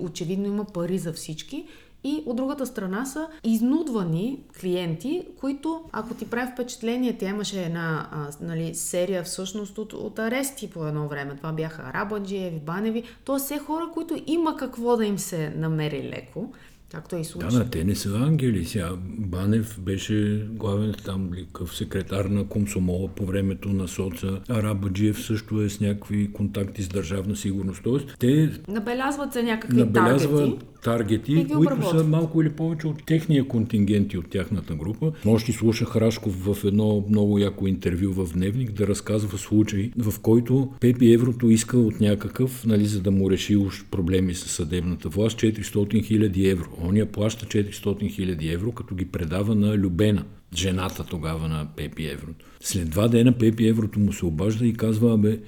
Очевидно 0.00 0.46
има 0.46 0.64
пари 0.64 0.98
за 0.98 1.12
всички 1.12 1.66
и 2.04 2.22
от 2.26 2.36
другата 2.36 2.66
страна 2.66 3.04
са 3.04 3.28
изнудвани 3.44 4.38
клиенти, 4.60 5.26
които, 5.40 5.82
ако 5.92 6.14
ти 6.14 6.30
прави 6.30 6.52
впечатление, 6.52 7.18
тя 7.18 7.28
имаше 7.28 7.62
една 7.62 8.08
а, 8.12 8.28
нали, 8.40 8.74
серия 8.74 9.22
всъщност 9.22 9.78
от, 9.78 9.92
от 9.92 10.18
арести 10.18 10.70
по 10.70 10.86
едно 10.86 11.08
време. 11.08 11.36
Това 11.36 11.52
бяха 11.52 11.82
Арабаджиеви, 11.82 12.60
Баневи. 12.60 13.02
То 13.24 13.38
все 13.38 13.58
хора, 13.58 13.88
които 13.94 14.22
има 14.26 14.56
какво 14.56 14.96
да 14.96 15.06
им 15.06 15.18
се 15.18 15.54
намери 15.56 16.02
леко. 16.02 16.52
Както 16.92 17.16
е 17.16 17.20
и 17.20 17.24
случай. 17.24 17.48
Да, 17.50 17.58
да, 17.58 17.70
те 17.70 17.84
не 17.84 17.94
са 17.94 18.08
ангели. 18.08 18.64
Сега 18.64 18.90
Банев 19.18 19.80
беше 19.80 20.46
главен 20.50 20.94
там 21.04 21.30
къв 21.52 21.76
секретар 21.76 22.24
на 22.24 22.46
Комсомола 22.46 23.08
по 23.08 23.26
времето 23.26 23.68
на 23.68 23.88
соца. 23.88 24.40
Арабаджиев 24.48 25.24
също 25.24 25.60
е 25.60 25.68
с 25.70 25.80
някакви 25.80 26.32
контакти 26.32 26.82
с 26.82 26.88
държавна 26.88 27.36
сигурност. 27.36 27.82
Тоест, 27.82 28.16
те... 28.18 28.60
Набелязват 28.68 29.32
се 29.32 29.42
някакви 29.42 29.76
набелязват 29.76 30.30
таргети 30.32 30.66
таргети, 30.82 31.46
които 31.54 31.90
са 31.90 32.04
малко 32.04 32.42
или 32.42 32.50
повече 32.50 32.86
от 32.86 33.06
техния 33.06 33.48
контингенти 33.48 34.18
от 34.18 34.30
тяхната 34.30 34.74
група. 34.74 35.12
Нощи 35.24 35.52
слушах 35.52 35.96
Рашков 35.96 36.44
в 36.44 36.64
едно 36.64 37.04
много 37.08 37.38
яко 37.38 37.66
интервю 37.66 38.12
в 38.12 38.32
Дневник 38.32 38.72
да 38.72 38.86
разказва 38.86 39.38
случай, 39.38 39.90
в 39.98 40.20
който 40.20 40.72
Пепи 40.80 41.12
Еврото 41.12 41.50
иска 41.50 41.78
от 41.78 42.00
някакъв, 42.00 42.66
нали, 42.66 42.86
за 42.86 43.00
да 43.00 43.10
му 43.10 43.30
реши 43.30 43.56
уж 43.56 43.84
проблеми 43.90 44.34
с 44.34 44.48
съдебната 44.48 45.08
власт, 45.08 45.38
400 45.38 45.60
000 45.60 46.50
евро. 46.50 46.68
Он 46.82 46.96
я 46.96 47.06
плаща 47.06 47.46
400 47.46 47.70
000 47.72 48.54
евро, 48.54 48.72
като 48.72 48.94
ги 48.94 49.04
предава 49.04 49.54
на 49.54 49.76
Любена 49.78 50.24
жената 50.54 51.04
тогава 51.04 51.48
на 51.48 51.66
Пепи 51.76 52.06
Еврото. 52.06 52.44
След 52.60 52.90
два 52.90 53.08
дена 53.08 53.32
Пепи 53.32 53.68
Еврото 53.68 54.00
му 54.00 54.12
се 54.12 54.26
обажда 54.26 54.66
и 54.66 54.74
казва, 54.74 55.14
абе, 55.14 55.38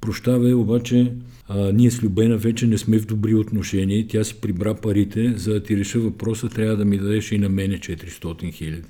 Прощавай, 0.00 0.54
обаче 0.54 1.12
а, 1.48 1.72
ние 1.72 1.90
с 1.90 2.02
Любена 2.02 2.36
вече 2.36 2.66
не 2.66 2.78
сме 2.78 2.98
в 2.98 3.06
добри 3.06 3.34
отношения. 3.34 4.06
Тя 4.08 4.24
си 4.24 4.40
прибра 4.40 4.74
парите, 4.74 5.32
за 5.36 5.52
да 5.52 5.62
ти 5.62 5.76
реша 5.76 6.00
въпроса, 6.00 6.48
трябва 6.48 6.76
да 6.76 6.84
ми 6.84 6.98
дадеш 6.98 7.32
и 7.32 7.38
на 7.38 7.48
мене 7.48 7.78
400 7.78 8.52
хиляди. 8.52 8.82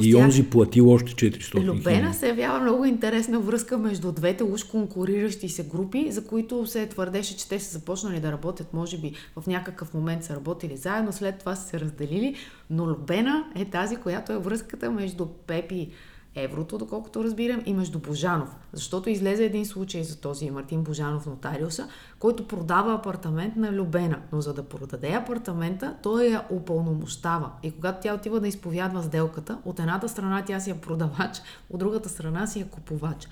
и 0.00 0.12
тя... 0.12 0.18
онзи 0.18 0.50
платил 0.50 0.90
още 0.90 1.30
400 1.30 1.64
Любена 1.64 2.14
се 2.14 2.28
явява 2.28 2.60
много 2.60 2.84
интересна 2.84 3.40
връзка 3.40 3.78
между 3.78 4.12
двете 4.12 4.44
уж 4.44 4.64
конкуриращи 4.64 5.48
се 5.48 5.64
групи, 5.64 6.06
за 6.10 6.24
които 6.24 6.66
се 6.66 6.86
твърдеше, 6.86 7.36
че 7.36 7.48
те 7.48 7.60
са 7.60 7.78
започнали 7.78 8.20
да 8.20 8.32
работят, 8.32 8.72
може 8.72 8.98
би 8.98 9.12
в 9.36 9.46
някакъв 9.46 9.94
момент 9.94 10.24
са 10.24 10.36
работили 10.36 10.76
заедно, 10.76 11.12
след 11.12 11.38
това 11.38 11.56
са 11.56 11.68
се 11.68 11.80
разделили, 11.80 12.34
но 12.70 12.86
Любена 12.86 13.44
е 13.54 13.64
тази, 13.64 13.96
която 13.96 14.32
е 14.32 14.38
връзката 14.38 14.90
между 14.90 15.26
Пепи 15.26 15.88
еврото, 16.36 16.78
доколкото 16.78 17.24
разбирам, 17.24 17.62
и 17.66 17.74
между 17.74 17.98
Божанов. 17.98 18.56
Защото 18.72 19.10
излезе 19.10 19.44
един 19.44 19.66
случай 19.66 20.04
за 20.04 20.16
този 20.16 20.50
Мартин 20.50 20.82
Божанов 20.82 21.26
нотариуса, 21.26 21.88
който 22.18 22.48
продава 22.48 22.94
апартамент 22.94 23.56
на 23.56 23.72
Любена. 23.72 24.18
Но 24.32 24.40
за 24.40 24.54
да 24.54 24.62
продаде 24.62 25.12
апартамента, 25.12 25.94
той 26.02 26.24
я 26.24 26.44
упълномощава. 26.50 27.50
И 27.62 27.70
когато 27.70 27.98
тя 28.02 28.14
отива 28.14 28.40
да 28.40 28.48
изповядва 28.48 29.02
сделката, 29.02 29.58
от 29.64 29.80
едната 29.80 30.08
страна 30.08 30.44
тя 30.46 30.60
си 30.60 30.70
е 30.70 30.74
продавач, 30.80 31.42
от 31.70 31.78
другата 31.78 32.08
страна 32.08 32.46
си 32.46 32.60
е 32.60 32.64
купувач. 32.64 33.28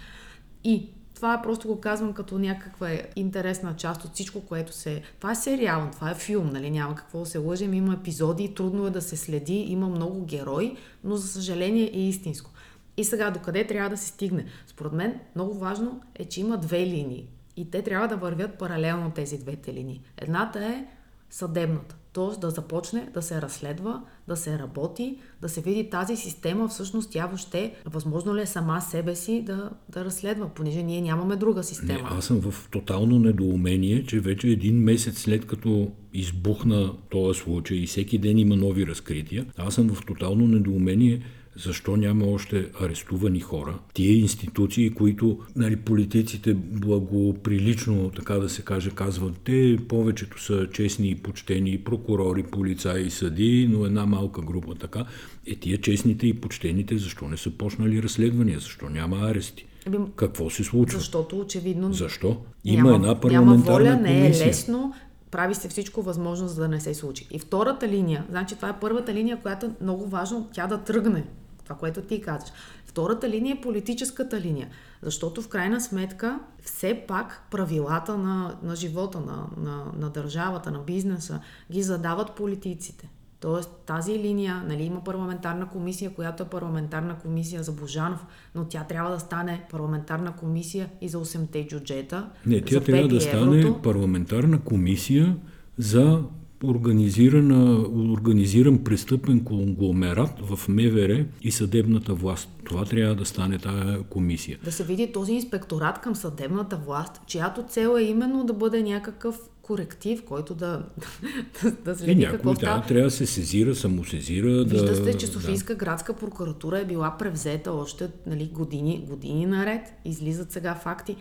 И 0.64 0.88
това 1.14 1.40
просто 1.42 1.68
го 1.68 1.80
казвам 1.80 2.12
като 2.12 2.38
някаква 2.38 2.90
интересна 3.16 3.76
част 3.76 4.04
от 4.04 4.14
всичко, 4.14 4.40
което 4.40 4.73
се... 4.73 5.02
Това 5.18 5.30
е 5.30 5.34
сериал, 5.34 5.88
това 5.92 6.11
е 6.11 6.14
филм, 6.14 6.50
нали? 6.52 6.70
Няма 6.70 6.94
какво 6.94 7.18
да 7.18 7.26
се 7.26 7.38
лъжем, 7.38 7.75
има 7.75 7.94
епизоди, 7.94 8.54
трудно 8.54 8.87
е 8.87 8.90
да 8.90 9.02
се 9.02 9.16
следи, 9.16 9.54
има 9.54 9.88
много 9.88 10.25
герои, 10.25 10.76
но 11.04 11.16
за 11.16 11.28
съжаление 11.28 11.90
е 11.94 12.00
истинско. 12.00 12.50
И 12.96 13.04
сега, 13.04 13.30
докъде 13.30 13.66
трябва 13.66 13.90
да 13.90 13.96
се 13.96 14.08
стигне? 14.08 14.46
Според 14.66 14.92
мен, 14.92 15.20
много 15.34 15.54
важно 15.54 16.00
е, 16.14 16.24
че 16.24 16.40
има 16.40 16.58
две 16.58 16.86
линии. 16.86 17.28
И 17.56 17.70
те 17.70 17.82
трябва 17.82 18.08
да 18.08 18.16
вървят 18.16 18.58
паралелно 18.58 19.10
тези 19.10 19.38
двете 19.38 19.74
линии. 19.74 20.00
Едната 20.16 20.64
е 20.64 20.84
съдебната. 21.30 21.96
Т.е. 22.12 22.40
да 22.40 22.50
започне 22.50 23.08
да 23.14 23.22
се 23.22 23.42
разследва, 23.42 24.02
да 24.28 24.36
се 24.36 24.58
работи, 24.58 25.18
да 25.42 25.48
се 25.48 25.60
види 25.60 25.90
тази 25.90 26.16
система, 26.16 26.68
всъщност 26.68 27.10
тя 27.12 27.26
въобще, 27.26 27.74
възможно 27.86 28.36
ли 28.36 28.42
е 28.42 28.46
сама 28.46 28.80
себе 28.80 29.16
си 29.16 29.42
да, 29.42 29.70
да 29.88 30.04
разследва, 30.04 30.48
понеже 30.48 30.82
ние 30.82 31.00
нямаме 31.00 31.36
друга 31.36 31.62
система. 31.62 32.02
Не, 32.02 32.16
аз 32.18 32.24
съм 32.24 32.40
в 32.40 32.68
тотално 32.70 33.18
недоумение, 33.18 34.04
че 34.06 34.20
вече 34.20 34.48
един 34.48 34.82
месец 34.82 35.18
след 35.18 35.46
като 35.46 35.92
избухна 36.12 36.92
този 37.10 37.40
случай 37.40 37.76
и 37.76 37.86
всеки 37.86 38.18
ден 38.18 38.38
има 38.38 38.56
нови 38.56 38.86
разкрития, 38.86 39.46
аз 39.56 39.74
съм 39.74 39.88
в 39.88 40.06
тотално 40.06 40.46
недоумение 40.46 41.22
защо 41.56 41.96
няма 41.96 42.26
още 42.26 42.70
арестувани 42.80 43.40
хора? 43.40 43.78
Тие 43.94 44.12
институции, 44.12 44.90
които 44.90 45.38
нали, 45.56 45.76
политиците 45.76 46.54
благоприлично, 46.54 48.11
така 48.16 48.34
да 48.34 48.49
се 48.49 48.62
каже, 48.62 48.90
казват, 48.90 49.34
те 49.44 49.78
повечето 49.88 50.42
са 50.42 50.68
честни 50.73 51.11
и 51.11 51.14
почтени 51.14 51.78
прокурори, 51.78 52.42
полицаи 52.42 53.06
и 53.06 53.11
съди, 53.11 53.68
но 53.70 53.87
една 53.87 54.06
малка 54.06 54.42
група 54.42 54.75
така. 54.75 55.04
Е, 55.46 55.54
тия 55.54 55.78
честните 55.80 56.26
и 56.26 56.34
почтените, 56.34 56.99
защо 56.99 57.28
не 57.28 57.37
са 57.37 57.50
почнали 57.50 58.02
разследвания? 58.02 58.58
Защо 58.58 58.88
няма 58.88 59.16
арести? 59.16 59.66
Аби, 59.87 59.99
Какво 60.16 60.50
се 60.50 60.64
случва? 60.64 60.99
Защото 60.99 61.40
очевидно. 61.40 61.92
Защо? 61.92 62.37
Има 62.64 62.82
няма, 62.82 62.94
една 62.94 63.20
парламентарна 63.20 63.84
няма 63.84 63.96
воля, 63.96 64.02
не 64.02 64.26
е 64.26 64.30
лесно, 64.30 64.94
прави 65.30 65.54
се 65.54 65.68
всичко 65.68 66.02
възможно, 66.02 66.49
за 66.49 66.62
да 66.62 66.68
не 66.68 66.80
се 66.80 66.94
случи. 66.94 67.26
И 67.30 67.38
втората 67.38 67.88
линия, 67.88 68.25
значи 68.30 68.56
това 68.56 68.68
е 68.68 68.80
първата 68.80 69.14
линия, 69.14 69.40
която 69.42 69.66
е 69.66 69.70
много 69.80 70.06
важно 70.06 70.49
тя 70.52 70.66
да 70.66 70.78
тръгне 70.78 71.25
това, 71.64 71.76
което 71.76 72.02
ти 72.02 72.21
казваш. 72.21 72.52
Втората 72.87 73.28
линия 73.28 73.54
е 73.54 73.61
политическата 73.61 74.40
линия, 74.40 74.68
защото 75.02 75.42
в 75.42 75.49
крайна 75.49 75.80
сметка 75.80 76.40
все 76.62 77.04
пак 77.09 77.42
правилата 77.50 78.18
на, 78.18 78.56
на 78.62 78.76
живота, 78.76 79.21
на, 79.21 79.47
на, 79.56 79.85
на 79.99 80.11
държавата, 80.11 80.71
на 80.71 80.78
бизнеса 80.78 81.40
ги 81.73 81.83
задават 81.83 82.35
политиците. 82.35 83.09
Тоест 83.40 83.71
тази 83.87 84.18
линия, 84.18 84.64
нали, 84.68 84.83
има 84.83 85.04
парламентарна 85.04 85.68
комисия, 85.68 86.14
която 86.14 86.42
е 86.42 86.47
парламентарна 86.47 87.18
комисия 87.18 87.62
за 87.62 87.73
Божанов, 87.73 88.26
но 88.54 88.64
тя 88.64 88.85
трябва 88.85 89.11
да 89.11 89.21
стане 89.21 89.66
парламентарна 89.71 90.37
комисия 90.37 90.88
и 91.00 91.09
за 91.09 91.25
8-те 91.25 91.66
джуджета. 91.66 92.30
Не, 92.47 92.61
тя 92.61 92.80
трябва 92.80 93.09
да 93.09 93.21
стане 93.21 93.83
парламентарна 93.83 94.61
комисия 94.61 95.37
за 95.78 96.23
организиран 96.62 98.84
престъпен 98.84 99.44
конгломерат 99.44 100.40
в 100.40 100.68
МВР 100.68 101.25
и 101.42 101.50
съдебната 101.50 102.14
власт. 102.14 102.49
Това 102.64 102.84
трябва 102.84 103.14
да 103.14 103.25
стане 103.25 103.58
тая 103.58 104.02
комисия. 104.02 104.58
Да 104.64 104.73
се 104.73 104.84
види 104.84 105.12
този 105.12 105.32
инспекторат 105.32 106.00
към 106.00 106.14
съдебната 106.14 106.76
власт, 106.76 107.20
чиято 107.26 107.64
цел 107.68 107.96
е 107.99 108.02
именно 108.02 108.44
да 108.44 108.52
бъде 108.52 108.82
някакъв 108.82 109.38
коректив, 109.62 110.25
който 110.25 110.54
да, 110.54 110.82
да, 111.62 111.70
да 111.70 111.96
следи 111.96 112.14
някой, 112.14 112.37
какво 112.37 112.54
става. 112.54 112.80
Да, 112.80 112.87
трябва 112.87 113.04
да 113.04 113.11
се 113.11 113.26
сезира, 113.26 113.75
самосезира. 113.75 114.64
Вижда 114.64 114.87
да, 114.87 115.12
се, 115.12 115.18
че 115.18 115.26
Софийска 115.26 115.73
да. 115.73 115.78
градска 115.78 116.14
прокуратура 116.14 116.78
е 116.78 116.84
била 116.84 117.16
превзета 117.18 117.73
още 117.73 118.08
нали, 118.26 118.46
години, 118.46 119.04
години 119.08 119.46
наред. 119.46 119.80
Излизат 120.04 120.52
сега 120.52 120.75
факти 120.75 121.16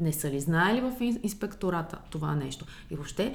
не 0.00 0.12
са 0.12 0.30
ли 0.30 0.40
знаели 0.40 0.80
в 0.80 0.92
инспектората 1.22 1.98
това 2.10 2.34
нещо? 2.34 2.64
И 2.90 2.94
въобще... 2.94 3.34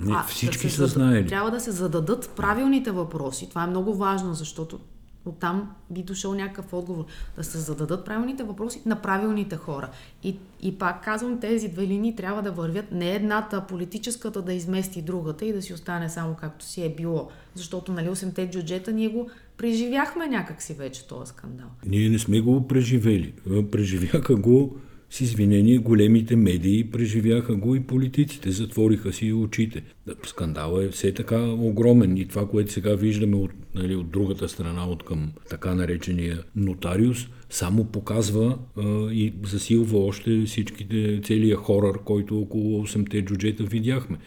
Не, 0.00 0.14
а, 0.14 0.22
всички 0.22 0.66
да 0.66 0.72
са 0.72 0.86
знаели. 0.86 1.28
Трябва 1.28 1.50
да 1.50 1.60
се 1.60 1.70
зададат 1.70 2.30
правилните 2.36 2.90
въпроси. 2.90 3.48
Това 3.48 3.64
е 3.64 3.66
много 3.66 3.94
важно, 3.94 4.34
защото 4.34 4.80
оттам 5.24 5.70
би 5.90 6.02
дошъл 6.02 6.34
някакъв 6.34 6.72
отговор. 6.72 7.04
Да 7.36 7.44
се 7.44 7.58
зададат 7.58 8.04
правилните 8.04 8.42
въпроси 8.42 8.82
на 8.86 9.02
правилните 9.02 9.56
хора. 9.56 9.90
И, 10.22 10.36
и 10.62 10.78
пак 10.78 11.04
казвам, 11.04 11.40
тези 11.40 11.68
две 11.68 11.86
линии 11.86 12.16
трябва 12.16 12.42
да 12.42 12.52
вървят 12.52 12.92
не 12.92 13.10
едната, 13.10 13.66
политическата 13.66 14.42
да 14.42 14.52
измести 14.52 15.02
другата 15.02 15.44
и 15.44 15.52
да 15.52 15.62
си 15.62 15.74
остане 15.74 16.08
само 16.08 16.34
както 16.34 16.64
си 16.64 16.84
е 16.84 16.94
било. 16.94 17.30
Защото, 17.54 17.92
нали, 17.92 18.08
8-те 18.08 18.50
джуджета 18.50 18.92
ние 18.92 19.08
го 19.08 19.30
преживяхме 19.56 20.26
някакси 20.26 20.74
вече 20.74 21.08
този 21.08 21.28
скандал. 21.28 21.66
Ние 21.86 22.08
не 22.08 22.18
сме 22.18 22.40
го 22.40 22.68
преживели. 22.68 23.34
Преживяха 23.70 24.36
го 24.36 24.76
с 25.14 25.20
извинение 25.20 25.78
големите 25.78 26.36
медии 26.36 26.90
преживяха 26.90 27.54
го 27.54 27.74
и 27.74 27.80
политиците, 27.80 28.50
затвориха 28.50 29.12
си 29.12 29.32
очите. 29.32 29.82
Скандалът 30.26 30.84
е 30.84 30.88
все 30.88 31.14
така 31.14 31.42
огромен 31.44 32.16
и 32.16 32.28
това, 32.28 32.48
което 32.48 32.72
сега 32.72 32.94
виждаме 32.94 33.36
от, 33.36 33.50
нали, 33.74 33.96
от 33.96 34.10
другата 34.10 34.48
страна, 34.48 34.86
от 34.86 35.04
към 35.04 35.32
така 35.50 35.74
наречения 35.74 36.42
нотариус, 36.56 37.28
само 37.50 37.84
показва 37.84 38.58
а, 38.76 38.82
и 39.12 39.34
засилва 39.44 39.98
още 39.98 40.44
всичките, 40.46 41.20
целият 41.24 41.60
хорър, 41.60 41.98
който 42.04 42.38
около 42.38 42.86
8-те 42.86 43.22
джуджета 43.24 43.64
видяхме. 43.64 44.18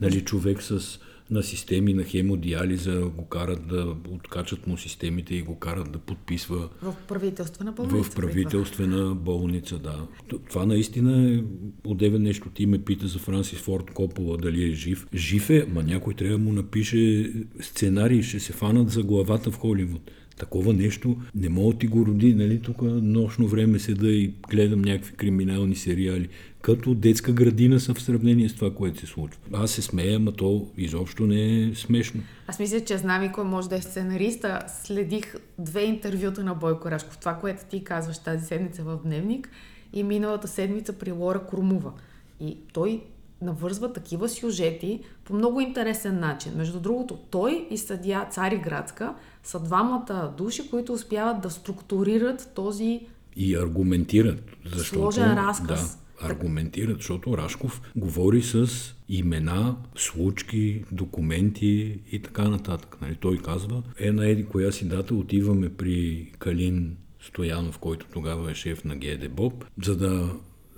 Нали, 0.00 0.20
човек 0.20 0.62
с 0.62 0.98
на 1.30 1.42
системи 1.42 1.94
на 1.94 2.04
хемодиализа, 2.04 3.10
го 3.16 3.24
карат 3.24 3.66
да 3.66 3.96
откачат 4.10 4.66
му 4.66 4.76
системите 4.76 5.34
и 5.34 5.42
го 5.42 5.58
карат 5.58 5.92
да 5.92 5.98
подписва 5.98 6.68
в 6.82 6.94
правителствена 7.08 7.72
болница. 7.72 8.10
В 8.10 8.14
правителствена 8.14 9.14
болница, 9.14 9.78
да. 9.78 10.06
Това 10.48 10.66
наистина 10.66 11.34
е 11.34 11.42
отдеве 11.84 12.18
нещо. 12.18 12.50
Ти 12.50 12.66
ме 12.66 12.78
пита 12.78 13.06
за 13.06 13.18
Франсис 13.18 13.58
Форд 13.58 13.90
Копола 13.90 14.36
дали 14.36 14.70
е 14.70 14.72
жив. 14.72 15.06
Жив 15.14 15.50
е, 15.50 15.66
ма 15.68 15.82
някой 15.82 16.14
трябва 16.14 16.38
да 16.38 16.44
му 16.44 16.52
напише 16.52 17.32
сценарий, 17.60 18.22
ще 18.22 18.40
се 18.40 18.52
фанат 18.52 18.90
за 18.90 19.02
главата 19.02 19.50
в 19.50 19.58
Холивуд. 19.58 20.10
Такова 20.40 20.72
нещо 20.72 21.16
не 21.34 21.48
мога 21.48 21.78
ти 21.78 21.86
го 21.86 22.06
роди, 22.06 22.34
нали, 22.34 22.60
тук 22.60 22.82
нощно 22.82 23.46
време 23.46 23.78
седа 23.78 24.08
и 24.08 24.34
гледам 24.50 24.82
някакви 24.82 25.12
криминални 25.12 25.76
сериали. 25.76 26.28
Като 26.62 26.94
детска 26.94 27.32
градина 27.32 27.80
са 27.80 27.94
в 27.94 28.02
сравнение 28.02 28.48
с 28.48 28.54
това, 28.54 28.74
което 28.74 29.00
се 29.00 29.06
случва. 29.06 29.40
Аз 29.52 29.70
се 29.70 29.82
смея, 29.82 30.16
ама 30.16 30.32
то 30.32 30.66
изобщо 30.76 31.26
не 31.26 31.62
е 31.62 31.74
смешно. 31.74 32.20
Аз 32.46 32.58
мисля, 32.58 32.80
че 32.80 32.98
знам 32.98 33.24
и 33.24 33.32
кой 33.32 33.44
може 33.44 33.68
да 33.68 33.76
е 33.76 33.80
сценариста. 33.80 34.60
Следих 34.82 35.34
две 35.58 35.82
интервюта 35.82 36.44
на 36.44 36.54
Бойко 36.54 36.90
Рашков. 36.90 37.18
Това, 37.18 37.34
което 37.34 37.64
ти 37.70 37.84
казваш 37.84 38.18
тази 38.18 38.46
седмица 38.46 38.82
в 38.82 38.98
Дневник 39.04 39.50
и 39.92 40.02
миналата 40.02 40.48
седмица 40.48 40.92
при 40.92 41.12
Лора 41.12 41.46
Крумова. 41.50 41.92
И 42.40 42.56
той 42.72 43.00
навързва 43.42 43.92
такива 43.92 44.28
сюжети 44.28 45.00
по 45.24 45.34
много 45.34 45.60
интересен 45.60 46.20
начин. 46.20 46.52
Между 46.56 46.80
другото, 46.80 47.18
той 47.30 47.66
и 47.70 47.78
съдия 47.78 48.26
Цари 48.30 48.58
Градска 48.58 49.14
са 49.42 49.60
двамата 49.60 50.34
души, 50.38 50.70
които 50.70 50.92
успяват 50.92 51.40
да 51.40 51.50
структурират 51.50 52.52
този 52.54 53.00
и 53.36 53.56
аргументират. 53.56 54.42
Защото, 54.64 54.84
сложен 54.84 55.34
разказ. 55.34 55.98
Да, 56.20 56.28
аргументират, 56.28 56.96
защото 56.96 57.38
Рашков 57.38 57.80
говори 57.96 58.42
с 58.42 58.68
имена, 59.08 59.76
случки, 59.96 60.84
документи 60.92 62.00
и 62.12 62.22
така 62.22 62.48
нататък. 62.48 62.96
Нали? 63.02 63.16
Той 63.20 63.38
казва, 63.38 63.82
е 63.98 64.12
на 64.12 64.28
еди 64.28 64.44
коя 64.44 64.72
си 64.72 64.88
дата 64.88 65.14
отиваме 65.14 65.68
при 65.68 66.30
Калин 66.38 66.96
Стоянов, 67.22 67.78
който 67.78 68.06
тогава 68.12 68.50
е 68.50 68.54
шеф 68.54 68.84
на 68.84 68.96
ГДБОП, 68.96 69.64
за 69.82 69.96
да 69.96 70.32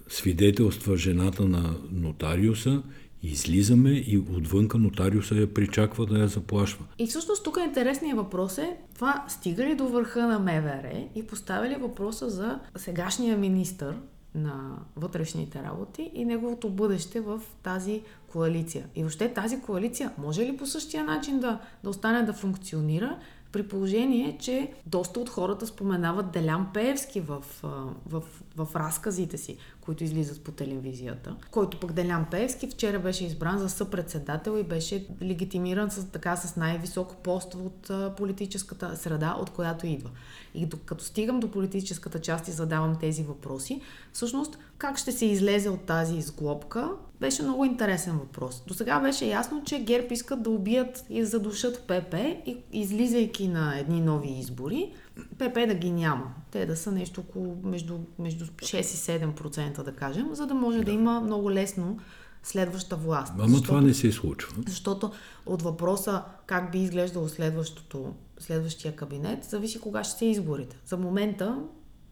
свидетелства 0.09 0.97
жената 0.97 1.45
на 1.45 1.75
нотариуса, 1.91 2.83
излизаме 3.23 3.91
и 3.91 4.19
отвънка 4.19 4.79
нотариуса 4.79 5.35
я 5.35 5.55
причаква 5.55 6.07
да 6.07 6.19
я 6.19 6.29
заплашва. 6.29 6.85
И 6.99 7.07
всъщност 7.07 7.45
тук 7.45 7.59
интересният 7.67 8.19
въпрос 8.19 8.59
е, 8.59 8.77
това 8.95 9.25
стига 9.29 9.65
ли 9.65 9.75
до 9.75 9.89
върха 9.89 10.27
на 10.27 10.39
МВР 10.39 11.05
и 11.15 11.27
поставя 11.27 11.69
ли 11.69 11.75
въпроса 11.75 12.31
за 12.31 12.61
сегашния 12.77 13.39
министър 13.39 13.97
на 14.35 14.79
вътрешните 14.97 15.63
работи 15.63 16.11
и 16.15 16.25
неговото 16.25 16.71
бъдеще 16.71 17.21
в 17.21 17.41
тази 17.63 18.03
коалиция. 18.29 18.87
И 18.95 19.01
въобще 19.03 19.33
тази 19.33 19.61
коалиция 19.61 20.11
може 20.19 20.43
ли 20.43 20.57
по 20.57 20.67
същия 20.67 21.05
начин 21.05 21.41
да, 21.41 21.61
да 21.85 21.91
остане 21.91 22.23
да 22.23 22.33
функционира 22.33 23.19
при 23.53 23.69
положение, 23.69 24.37
че 24.41 24.73
доста 24.87 25.21
от 25.21 25.29
хората 25.29 25.67
споменават 25.67 26.31
Делян 26.31 26.69
Пеевски 26.75 27.21
в, 27.21 27.45
в, 28.07 28.23
в 28.57 28.69
разказите 28.77 29.39
си, 29.39 29.57
които 29.81 30.05
излизат 30.05 30.41
по 30.41 30.53
телевизията, 30.53 31.37
който 31.51 31.81
пък 31.81 31.93
Делян 31.93 32.27
Пеевски 32.31 32.69
вчера 32.69 32.99
беше 32.99 33.25
избран 33.25 33.59
за 33.59 33.69
съпредседател 33.69 34.59
и 34.59 34.63
беше 34.63 35.07
легитимиран 35.23 35.91
с, 35.91 36.07
така, 36.11 36.37
с 36.37 36.57
най-висок 36.57 37.17
пост 37.17 37.55
от 37.55 37.91
политическата 38.17 38.97
среда, 38.97 39.37
от 39.41 39.51
която 39.51 39.87
идва. 39.87 40.11
И 40.55 40.69
като 40.85 41.05
стигам 41.05 41.41
до 41.41 41.51
политическата 41.51 42.21
част 42.21 42.49
и 42.49 42.53
задавам 42.53 42.99
тези 43.01 43.23
въпроси, 43.23 43.81
всъщност 44.13 44.59
как 44.79 44.99
ще 44.99 45.13
се 45.13 45.27
излезе 45.27 45.69
от 45.69 45.81
тази 45.81 46.17
изглобка, 46.17 46.91
беше 47.23 47.43
много 47.43 47.65
интересен 47.65 48.19
въпрос. 48.19 48.63
До 48.67 48.75
сега 48.75 49.01
беше 49.01 49.27
ясно, 49.27 49.63
че 49.65 49.85
ГЕРБ 49.85 50.07
искат 50.11 50.43
да 50.43 50.51
убият 50.51 51.05
и 51.11 51.25
задушат 51.25 51.83
ПП 51.83 52.15
и 52.47 52.57
излизайки 52.73 53.49
на 53.49 53.79
едни 53.79 54.01
нови 54.01 54.29
избори, 54.29 54.93
ПП 55.39 55.55
да 55.55 55.75
ги 55.75 55.91
няма. 55.91 56.35
Те 56.51 56.67
да 56.67 56.77
са 56.77 56.93
нещо 56.93 57.21
около 57.21 57.57
между, 57.65 57.99
между 58.19 58.45
6 58.45 58.79
и 58.79 59.21
7% 59.35 59.83
да 59.83 59.93
кажем, 59.93 60.29
за 60.33 60.47
да 60.47 60.55
може 60.55 60.79
да, 60.79 60.85
да 60.85 60.91
има 60.91 61.21
много 61.21 61.51
лесно 61.51 61.99
следваща 62.43 62.97
власт. 62.97 63.33
Ама 63.35 63.49
защото, 63.49 63.67
това 63.67 63.81
не 63.81 63.95
се 63.95 64.13
случва. 64.13 64.55
Защото 64.67 65.13
от 65.47 65.63
въпроса 65.63 66.23
как 66.47 66.73
би 66.73 66.79
изглеждало 66.79 67.29
следващото, 67.29 68.15
следващия 68.39 68.97
кабинет, 68.97 69.45
зависи 69.45 69.81
кога 69.81 70.05
ще 70.05 70.19
се 70.19 70.25
изборите. 70.25 70.77
За 70.87 70.97
момента 70.97 71.59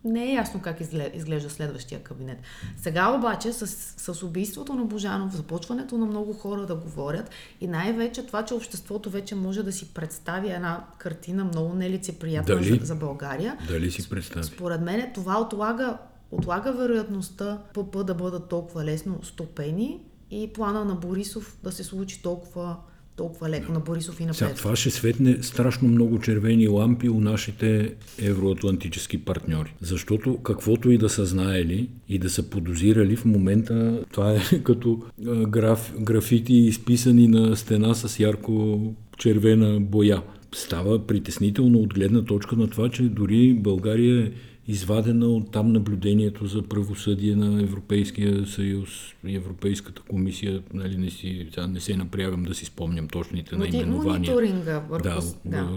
не 0.05 0.31
е 0.31 0.33
ясно 0.33 0.61
как 0.61 0.81
изглежда 1.15 1.51
следващия 1.51 2.03
кабинет. 2.03 2.39
Сега 2.77 3.13
обаче 3.13 3.53
с, 3.53 3.67
с 4.15 4.23
убийството 4.23 4.75
на 4.75 4.85
Божанов, 4.85 5.37
започването 5.37 5.99
на 5.99 6.07
много 6.07 6.33
хора 6.33 6.67
да 6.67 6.75
говорят 6.75 7.31
и 7.61 7.67
най-вече 7.67 8.27
това, 8.27 8.45
че 8.45 8.55
обществото 8.55 9.11
вече 9.11 9.35
може 9.35 9.63
да 9.63 9.73
си 9.73 9.95
представи 9.95 10.51
една 10.51 10.85
картина 10.99 11.45
много 11.45 11.75
нелицеприятна 11.75 12.55
Дали? 12.55 12.79
за, 12.79 12.87
за 12.87 12.95
България. 12.95 13.59
Дали 13.69 13.91
си 13.91 14.09
представи? 14.09 14.45
Според 14.45 14.81
мен 14.81 15.11
това 15.15 15.41
отлага, 15.41 15.99
отлага 16.31 16.73
вероятността 16.73 17.59
ПП 17.75 18.05
да 18.05 18.15
бъдат 18.15 18.49
толкова 18.49 18.85
лесно 18.85 19.23
стопени 19.23 20.01
и 20.31 20.53
плана 20.53 20.85
на 20.85 20.95
Борисов 20.95 21.59
да 21.63 21.73
се 21.73 21.85
случи 21.85 22.23
толкова 22.23 22.77
толкова 23.17 23.49
леко 23.49 23.73
на 23.73 23.81
Борисов 23.81 24.21
и 24.21 24.25
на 24.25 24.35
Сега, 24.35 24.55
Това 24.55 24.77
ще 24.77 24.91
светне 24.91 25.43
страшно 25.43 25.89
много 25.89 26.19
червени 26.19 26.69
лампи 26.69 27.09
у 27.09 27.21
нашите 27.21 27.95
евроатлантически 28.19 29.19
партньори. 29.19 29.75
Защото 29.81 30.39
каквото 30.39 30.91
и 30.91 30.99
да 30.99 31.09
са 31.09 31.27
знаели 31.27 31.89
и 32.09 32.19
да 32.19 32.31
са 32.31 32.51
подозирали 32.51 33.17
в 33.17 33.25
момента, 33.25 34.05
това 34.13 34.33
е 34.33 34.41
като 34.65 35.03
граф, 35.49 35.95
графити 36.01 36.55
изписани 36.55 37.29
на 37.29 37.57
стена 37.57 37.95
с 37.95 38.21
ярко 38.21 38.81
червена 39.19 39.81
боя. 39.81 40.23
Става 40.55 41.07
притеснително 41.07 41.79
от 41.79 41.95
гледна 41.95 42.25
точка 42.25 42.57
на 42.57 42.71
това, 42.71 42.89
че 42.89 43.03
дори 43.03 43.55
България 43.55 44.27
е 44.27 44.31
извадена 44.71 45.27
от 45.27 45.53
там 45.53 45.73
наблюдението 45.73 46.47
за 46.47 46.63
правосъдие 46.63 47.37
на 47.37 47.63
Европейския 47.63 48.47
съюз 48.47 48.89
и 49.27 49.37
Европейската 49.37 50.03
комисия. 50.03 50.63
Нали, 50.75 50.97
не, 50.97 51.11
си, 51.11 51.49
не 51.69 51.81
се 51.81 51.97
напрягам 51.97 52.43
да 52.43 52.55
си 52.55 52.65
спомням 52.65 53.09
точните 53.09 53.57
наименования. 53.57 54.35
Мониторинга 54.35 54.79
върху 54.91 55.09
да, 55.09 55.21
да. 55.45 55.69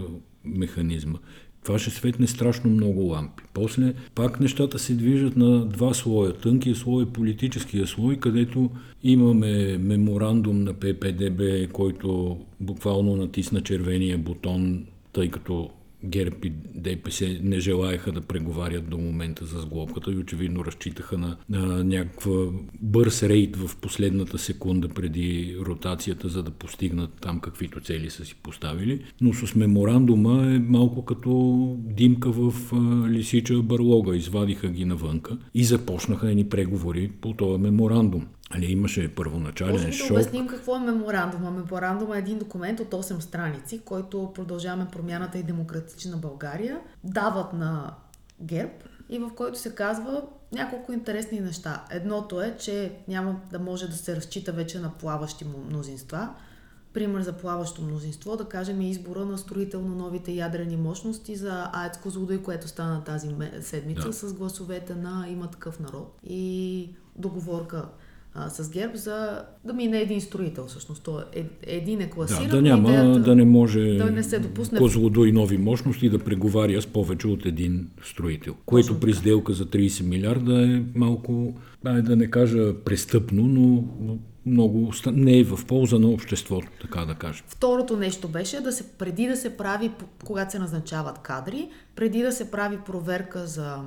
механизма. 0.44 1.18
Това 1.64 1.78
ще 1.78 1.90
светне 1.90 2.26
страшно 2.26 2.70
много 2.70 3.00
лампи. 3.00 3.42
После 3.54 3.94
пак 4.14 4.40
нещата 4.40 4.78
се 4.78 4.94
движат 4.94 5.36
на 5.36 5.66
два 5.66 5.94
слоя. 5.94 6.32
Тънкия 6.32 6.74
слой 6.74 7.02
и 7.02 7.06
политическия 7.06 7.86
слой, 7.86 8.16
където 8.16 8.70
имаме 9.02 9.78
меморандум 9.78 10.64
на 10.64 10.74
ППДБ, 10.74 11.72
който 11.72 12.38
буквално 12.60 13.16
натисна 13.16 13.60
червения 13.60 14.18
бутон, 14.18 14.86
тъй 15.12 15.30
като 15.30 15.70
ГЕРБ 16.04 16.36
и 16.44 16.52
ДПС 16.74 17.38
не 17.42 17.60
желаяха 17.60 18.12
да 18.12 18.20
преговарят 18.20 18.88
до 18.88 18.98
момента 18.98 19.46
за 19.46 19.60
сглобката 19.60 20.12
и 20.12 20.16
очевидно 20.16 20.64
разчитаха 20.64 21.18
на, 21.18 21.36
на 21.48 21.84
някаква 21.84 22.46
бърз 22.80 23.22
рейд 23.22 23.56
в 23.56 23.76
последната 23.76 24.38
секунда 24.38 24.88
преди 24.88 25.56
ротацията, 25.60 26.28
за 26.28 26.42
да 26.42 26.50
постигнат 26.50 27.10
там 27.20 27.40
каквито 27.40 27.80
цели 27.80 28.10
са 28.10 28.24
си 28.24 28.34
поставили. 28.42 29.04
Но 29.20 29.32
с 29.32 29.54
меморандума 29.54 30.54
е 30.54 30.58
малко 30.58 31.04
като 31.04 31.76
димка 31.78 32.30
в 32.32 32.54
а, 32.72 33.08
лисича 33.08 33.62
барлога. 33.62 34.16
Извадиха 34.16 34.68
ги 34.68 34.84
навънка 34.84 35.38
и 35.54 35.64
започнаха 35.64 36.30
едни 36.30 36.48
преговори 36.48 37.10
по 37.20 37.32
този 37.32 37.62
меморандум. 37.62 38.26
Али 38.56 38.72
имаше 38.72 39.14
първоначален 39.14 39.72
Може 39.72 39.92
шок. 39.92 40.08
да 40.08 40.14
обясним 40.14 40.46
какво 40.46 40.76
е 40.76 40.80
меморандума? 40.80 41.50
Меморандума 41.50 42.16
е 42.16 42.18
един 42.18 42.38
документ 42.38 42.80
от 42.80 42.90
8 42.90 43.18
страници, 43.18 43.78
който 43.78 44.32
продължаваме 44.34 44.86
промяната 44.92 45.38
и 45.38 45.42
демократична 45.42 46.16
България 46.16 46.80
дават 47.04 47.52
на 47.52 47.94
ГЕРБ 48.40 48.72
и 49.08 49.18
в 49.18 49.30
който 49.36 49.58
се 49.58 49.74
казва 49.74 50.22
няколко 50.52 50.92
интересни 50.92 51.40
неща. 51.40 51.84
Едното 51.90 52.40
е, 52.40 52.56
че 52.58 52.92
няма 53.08 53.40
да 53.50 53.58
може 53.58 53.88
да 53.88 53.96
се 53.96 54.16
разчита 54.16 54.52
вече 54.52 54.78
на 54.78 54.92
плаващи 54.92 55.44
мнозинства. 55.68 56.34
Пример 56.92 57.22
за 57.22 57.32
плаващо 57.32 57.82
мнозинство, 57.82 58.36
да 58.36 58.44
кажем 58.44 58.80
е 58.80 58.88
избора 58.88 59.24
на 59.24 59.38
строител 59.38 59.82
на 59.82 59.94
новите 59.94 60.32
ядрени 60.32 60.76
мощности 60.76 61.36
за 61.36 61.70
АЕЦ 61.72 61.98
Козлодой, 61.98 62.42
което 62.42 62.68
стана 62.68 63.04
тази 63.04 63.28
седмица 63.60 64.06
да. 64.06 64.12
с 64.12 64.34
гласовете 64.34 64.94
на 64.94 65.26
има 65.28 65.50
такъв 65.50 65.80
народ. 65.80 66.18
И 66.24 66.90
договорка 67.16 67.88
а, 68.34 68.50
с 68.50 68.70
ГЕРБ 68.70 68.96
за 68.96 69.42
да 69.64 69.72
мине 69.72 70.00
един 70.00 70.20
строител. 70.20 70.66
Всъщност, 70.66 71.02
то 71.02 71.22
е, 71.32 71.46
един 71.62 72.00
е 72.00 72.10
класиран. 72.10 72.48
Да, 72.48 72.56
да 72.56 72.62
няма, 72.62 72.88
идеята, 72.88 73.20
да 73.20 73.36
не 73.36 73.44
може 73.44 73.80
да 73.80 74.10
не 74.10 74.22
се 74.22 74.38
допусне... 74.38 74.78
Козлодо 74.78 75.24
и 75.24 75.32
нови 75.32 75.58
мощности 75.58 76.10
да 76.10 76.18
преговаря 76.18 76.82
с 76.82 76.86
повече 76.86 77.28
от 77.28 77.46
един 77.46 77.90
строител. 78.02 78.54
Което 78.66 78.88
Точно 78.88 79.00
при 79.00 79.12
сделка 79.12 79.52
за 79.52 79.66
30 79.66 80.08
милиарда 80.08 80.62
е 80.62 80.82
малко, 80.94 81.54
да 81.84 82.16
не 82.16 82.30
кажа 82.30 82.74
престъпно, 82.84 83.42
но 83.42 83.84
много 84.46 84.92
не 85.12 85.38
е 85.38 85.44
в 85.44 85.66
полза 85.66 85.98
на 85.98 86.08
обществото, 86.08 86.68
така 86.80 87.04
да 87.04 87.14
кажем. 87.14 87.44
Второто 87.48 87.96
нещо 87.96 88.28
беше 88.28 88.60
да 88.60 88.72
се, 88.72 88.88
преди 88.98 89.26
да 89.26 89.36
се 89.36 89.56
прави, 89.56 89.90
когато 90.24 90.52
се 90.52 90.58
назначават 90.58 91.18
кадри, 91.18 91.68
преди 91.96 92.22
да 92.22 92.32
се 92.32 92.50
прави 92.50 92.78
проверка 92.86 93.46
за 93.46 93.78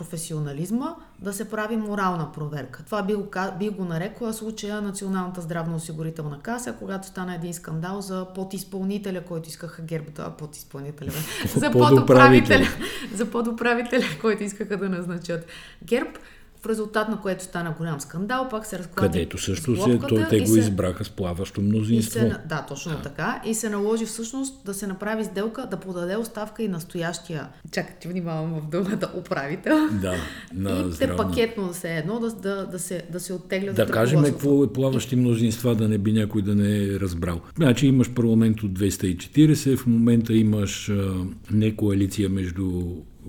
професионализма 0.00 0.94
да 1.18 1.32
се 1.32 1.50
прави 1.50 1.76
морална 1.76 2.32
проверка. 2.32 2.82
Това 2.84 3.02
би 3.02 3.14
го, 3.14 3.26
би 3.58 3.68
го 3.68 3.84
нарекла 3.84 4.32
случая 4.32 4.82
Националната 4.82 5.40
здравноосигурителна 5.40 6.40
каса, 6.42 6.74
когато 6.78 7.06
стана 7.06 7.34
един 7.34 7.54
скандал 7.54 8.00
за 8.00 8.26
подизпълнителя, 8.34 9.20
който 9.20 9.48
искаха 9.48 9.82
гербата, 9.82 10.24
а 10.26 10.30
подизпълнителя, 10.30 11.10
за 11.56 11.70
подуправителя, 11.70 12.66
за 13.14 13.30
подуправителя, 13.30 14.04
който 14.20 14.42
искаха 14.42 14.76
да 14.76 14.88
назначат 14.88 15.46
герб 15.84 16.18
в 16.62 16.66
резултат 16.66 17.08
на 17.08 17.20
което 17.20 17.44
стана 17.44 17.74
голям 17.78 18.00
скандал, 18.00 18.48
пак 18.50 18.66
се 18.66 18.78
разклати 18.78 19.12
Където 19.12 19.38
също 19.38 19.76
се, 19.76 19.98
той, 20.08 20.26
те 20.28 20.40
го 20.40 20.46
се, 20.46 20.58
избраха 20.58 21.04
с 21.04 21.10
плаващо 21.10 21.60
мнозинство. 21.60 22.20
Се, 22.20 22.36
да, 22.46 22.64
точно 22.68 22.92
да. 22.92 23.02
така. 23.02 23.42
И 23.46 23.54
се 23.54 23.70
наложи 23.70 24.06
всъщност 24.06 24.64
да 24.64 24.74
се 24.74 24.86
направи 24.86 25.24
сделка, 25.24 25.66
да 25.70 25.76
подаде 25.76 26.16
оставка 26.16 26.62
и 26.62 26.68
настоящия, 26.68 27.48
чакай, 27.70 27.94
че 28.02 28.08
внимавам 28.08 28.60
в 28.60 28.70
думата, 28.70 29.10
управител. 29.18 29.88
Да, 29.92 30.14
на 30.54 30.90
и 30.94 30.98
те 30.98 31.16
пакетно 31.16 31.68
да 31.68 31.74
се 31.74 31.96
едно, 31.96 32.20
да, 32.20 32.30
да, 32.30 32.66
да, 32.66 32.78
се, 32.78 33.02
да 33.12 33.20
се 33.20 33.32
оттеглят. 33.32 33.76
Да 33.76 33.86
кажем 33.86 34.22
какво 34.22 34.64
е 34.64 34.72
плаващи 34.72 35.16
мнозинства, 35.16 35.74
да 35.74 35.88
не 35.88 35.98
би 35.98 36.12
някой 36.12 36.42
да 36.42 36.54
не 36.54 36.84
е 36.84 37.00
разбрал. 37.00 37.40
Значи 37.56 37.86
имаш 37.86 38.10
парламент 38.10 38.62
от 38.62 38.78
240, 38.78 39.76
в 39.76 39.86
момента 39.86 40.32
имаш 40.32 40.88
а, 40.88 41.14
не 41.50 41.76
коалиция 41.76 42.28
между 42.28 42.82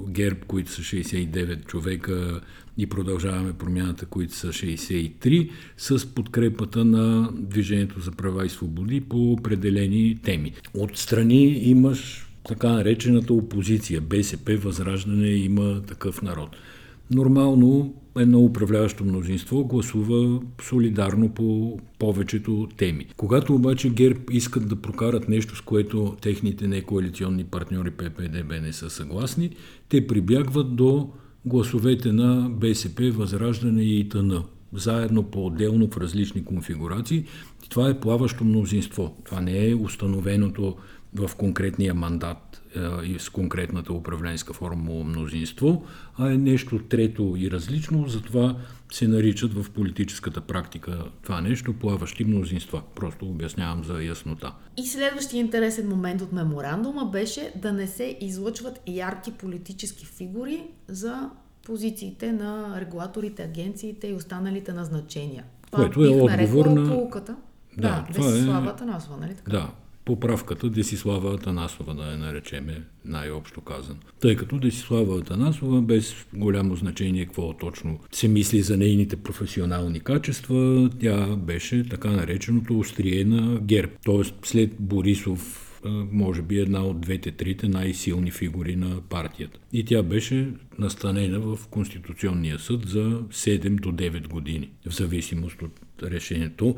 ГЕРБ, 0.10 0.40
които 0.48 0.72
са 0.72 0.82
69 0.82 1.66
човека, 1.66 2.42
и 2.78 2.88
продължаваме 2.88 3.54
промяната, 3.54 4.06
които 4.06 4.36
са 4.36 4.48
63, 4.48 5.50
с 5.78 6.16
подкрепата 6.16 6.86
на 6.86 7.30
Движението 7.34 8.00
за 8.00 8.12
права 8.12 8.46
и 8.46 8.50
свободи 8.50 9.02
по 9.02 9.32
определени 9.32 10.20
теми. 10.24 10.54
Отстрани 10.74 11.44
имаш 11.46 12.28
така 12.48 12.70
наречената 12.70 13.34
опозиция. 13.34 14.02
БСП, 14.02 14.58
Възраждане 14.58 15.28
има 15.28 15.82
такъв 15.82 16.22
народ. 16.22 16.50
Нормално 17.12 17.94
едно 18.18 18.40
управляващо 18.40 19.06
мнозинство 19.06 19.66
гласува 19.66 20.42
солидарно 20.62 21.30
по 21.30 21.80
повечето 22.00 22.68
теми. 22.78 23.06
Когато 23.18 23.56
обаче 23.56 23.90
ГЕРБ 23.90 24.20
искат 24.32 24.70
да 24.70 24.76
прокарат 24.76 25.30
нещо, 25.30 25.56
с 25.56 25.62
което 25.62 26.18
техните 26.22 26.68
некоалиционни 26.68 27.44
партньори 27.44 27.92
ППДБ 27.92 28.62
не 28.62 28.74
са 28.74 28.90
съгласни, 28.90 29.50
те 29.90 30.08
прибягват 30.08 30.76
до 30.76 31.10
гласовете 31.46 32.12
на 32.12 32.50
БСП, 32.50 33.12
Възраждане 33.12 33.84
и 33.84 34.00
ИТН. 34.00 34.32
Заедно 34.74 35.24
по-отделно 35.24 35.88
в 35.88 35.98
различни 35.98 36.46
конфигурации. 36.46 37.26
Това 37.70 37.90
е 37.90 38.00
плаващо 38.00 38.44
мнозинство. 38.44 39.18
Това 39.26 39.42
не 39.42 39.70
е 39.70 39.76
установеното 39.76 40.76
в 41.16 41.32
конкретния 41.38 41.94
мандат 41.94 42.62
и 43.04 43.20
с 43.20 43.30
конкретната 43.30 43.94
управленска 43.94 44.54
формула 44.54 45.04
мнозинство, 45.04 45.86
а 46.18 46.32
е 46.32 46.38
нещо 46.38 46.80
трето 46.80 47.36
и 47.38 47.52
различно, 47.52 48.08
затова 48.08 48.56
се 48.92 49.08
наричат 49.08 49.54
в 49.54 49.72
политическата 49.72 50.42
практика 50.42 51.04
това 51.22 51.42
нещо 51.42 51.74
плаващи 51.74 52.24
мнозинства. 52.24 52.82
Просто 52.96 53.26
обяснявам 53.26 53.84
за 53.84 54.04
яснота. 54.04 54.54
И 54.78 54.88
следващия 54.88 55.40
интересен 55.40 55.90
момент 55.90 56.22
от 56.22 56.32
меморандума 56.32 57.06
беше 57.06 57.52
да 57.56 57.74
не 57.74 57.88
се 57.88 58.18
излъчват 58.22 58.82
ярки 58.88 59.32
политически 59.32 60.06
фигури 60.06 60.64
за 60.88 61.30
позициите 61.66 62.32
на 62.32 62.82
регулаторите, 62.82 63.44
агенциите 63.44 64.08
и 64.08 64.14
останалите 64.14 64.74
назначения. 64.74 65.44
Това 65.72 65.84
Което 65.84 66.04
е 66.04 66.08
отговор 66.08 66.66
на... 66.66 66.90
Полуката. 66.90 67.36
Да, 67.78 68.06
да 68.08 68.14
това 68.14 68.28
е... 68.38 68.86
Насова, 68.86 69.18
нали 69.18 69.36
така? 69.36 69.52
Да, 69.52 69.72
поправката 70.06 70.70
Десислава 70.70 71.34
Атанасова, 71.34 71.96
да 71.96 72.12
я 72.12 72.18
наречеме 72.18 72.84
най-общо 73.06 73.62
казано. 73.62 74.00
Тъй 74.20 74.36
като 74.36 74.60
Десислава 74.60 75.20
Атанасова, 75.20 75.82
без 75.82 76.26
голямо 76.34 76.76
значение 76.76 77.26
какво 77.26 77.54
точно 77.54 78.00
се 78.12 78.28
мисли 78.28 78.62
за 78.62 78.78
нейните 78.78 79.16
професионални 79.16 80.00
качества, 80.00 80.90
тя 81.00 81.36
беше 81.36 81.90
така 81.90 82.10
нареченото 82.10 82.80
острие 82.80 83.26
на 83.26 83.60
ГЕРБ. 83.60 83.92
Тоест 84.06 84.36
след 84.44 84.76
Борисов 84.80 85.68
може 86.12 86.42
би 86.42 86.60
една 86.60 86.86
от 86.86 87.00
двете-трите 87.00 87.68
най-силни 87.68 88.32
фигури 88.32 88.76
на 88.76 89.02
партията. 89.10 89.60
И 89.74 89.86
тя 89.86 90.04
беше 90.04 90.50
настанена 90.80 91.40
в 91.40 91.60
Конституционния 91.68 92.60
съд 92.60 92.90
за 92.90 93.22
7 93.32 93.70
до 93.70 93.92
9 93.92 94.28
години, 94.28 94.70
в 94.90 94.96
зависимост 94.96 95.62
от 95.62 95.80
решението. 96.04 96.76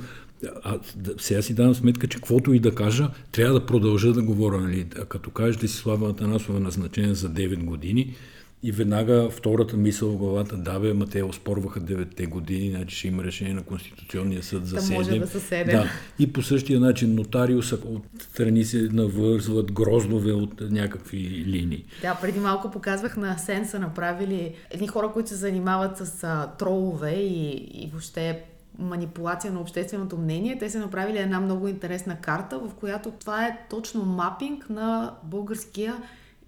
А, 0.64 0.80
сега 1.18 1.42
си 1.42 1.54
давам 1.54 1.76
сметка, 1.76 2.08
че 2.08 2.18
каквото 2.18 2.54
и 2.54 2.60
да 2.60 2.76
кажа, 2.76 3.10
трябва 3.32 3.60
да 3.60 3.66
продължа 3.66 4.14
да 4.14 4.24
говоря. 4.24 4.58
Нали? 4.58 4.86
А 5.02 5.06
като 5.06 5.30
кажеш 5.30 5.56
Десислава 5.56 6.10
Атанасова 6.10 6.60
назначена 6.60 7.16
за 7.16 7.30
9 7.30 7.64
години, 7.64 8.16
и 8.64 8.72
веднага 8.72 9.30
втората 9.30 9.78
мисъл 9.78 10.10
в 10.10 10.18
главата, 10.18 10.58
да 10.58 10.80
бе, 10.80 10.94
ма 10.94 11.08
те 11.08 11.24
оспорваха 11.24 11.82
9-те 11.82 12.26
години, 12.26 12.70
значи 12.70 12.96
ще 12.96 13.08
има 13.08 13.24
решение 13.24 13.54
на 13.54 13.64
Конституционния 13.64 14.44
съд 14.44 14.68
за 14.68 14.78
7. 14.78 14.88
Да 14.88 14.94
може 14.94 15.20
да 15.20 15.28
са 15.28 15.40
7. 15.40 15.72
Да. 15.72 15.90
И 16.20 16.34
по 16.34 16.42
същия 16.42 16.80
начин 16.80 17.16
нотариуса 17.16 17.76
от 17.76 18.04
страни 18.20 18.66
се 18.66 18.90
навързват 18.92 19.72
грознове 19.72 20.32
от 20.32 20.62
някакви 20.62 21.44
линии. 21.48 21.86
Да, 22.02 22.18
преди 22.22 22.40
малко 22.40 22.72
показвах 22.72 23.18
на 23.18 23.38
Сен 23.38 23.68
са 23.68 23.80
направили 23.80 24.54
едни 24.72 24.88
хора, 24.88 25.12
които 25.14 25.30
се 25.30 25.36
занимават 25.36 25.98
с 25.98 26.24
а, 26.24 26.48
тролове 26.58 27.12
и, 27.12 27.52
и 27.54 27.90
въобще 27.92 28.44
манипулация 28.80 29.54
на 29.54 29.60
общественото 29.60 30.18
мнение. 30.18 30.58
Те 30.60 30.70
са 30.70 30.80
направили 30.80 31.18
една 31.18 31.40
много 31.40 31.68
интересна 31.68 32.16
карта, 32.22 32.60
в 32.60 32.74
която 32.74 33.12
това 33.12 33.46
е 33.46 33.60
точно 33.70 34.06
мапинг 34.06 34.70
на 34.70 35.14
българския 35.24 35.96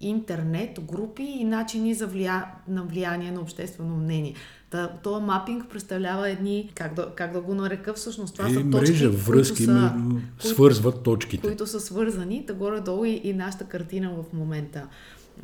интернет, 0.00 0.80
групи 0.80 1.22
и 1.22 1.44
начини 1.44 1.94
за 1.94 2.06
влия... 2.06 2.44
на 2.68 2.82
влияние 2.82 3.30
на 3.30 3.40
обществено 3.40 3.96
мнение. 3.96 4.34
Та, 4.70 4.88
този 4.88 5.24
мапинг 5.24 5.70
представлява 5.70 6.30
едни, 6.30 6.72
как 6.74 6.94
да, 6.94 7.14
как 7.14 7.32
да 7.32 7.40
го 7.40 7.54
нарека 7.54 7.94
всъщност, 7.94 8.34
това 8.34 8.48
е, 8.48 8.52
са 8.52 8.70
точки, 8.70 8.92
мрежа, 8.92 9.10
връзки, 9.10 9.66
които 9.66 9.72
са, 9.72 9.94
които, 10.10 10.48
свързват 10.48 11.02
точките. 11.02 11.46
Които 11.46 11.66
са 11.66 11.80
свързани, 11.80 12.44
да 12.46 12.54
горе-долу 12.54 13.04
и, 13.04 13.20
и 13.24 13.32
нашата 13.32 13.64
картина 13.64 14.10
в 14.10 14.32
момента 14.32 14.88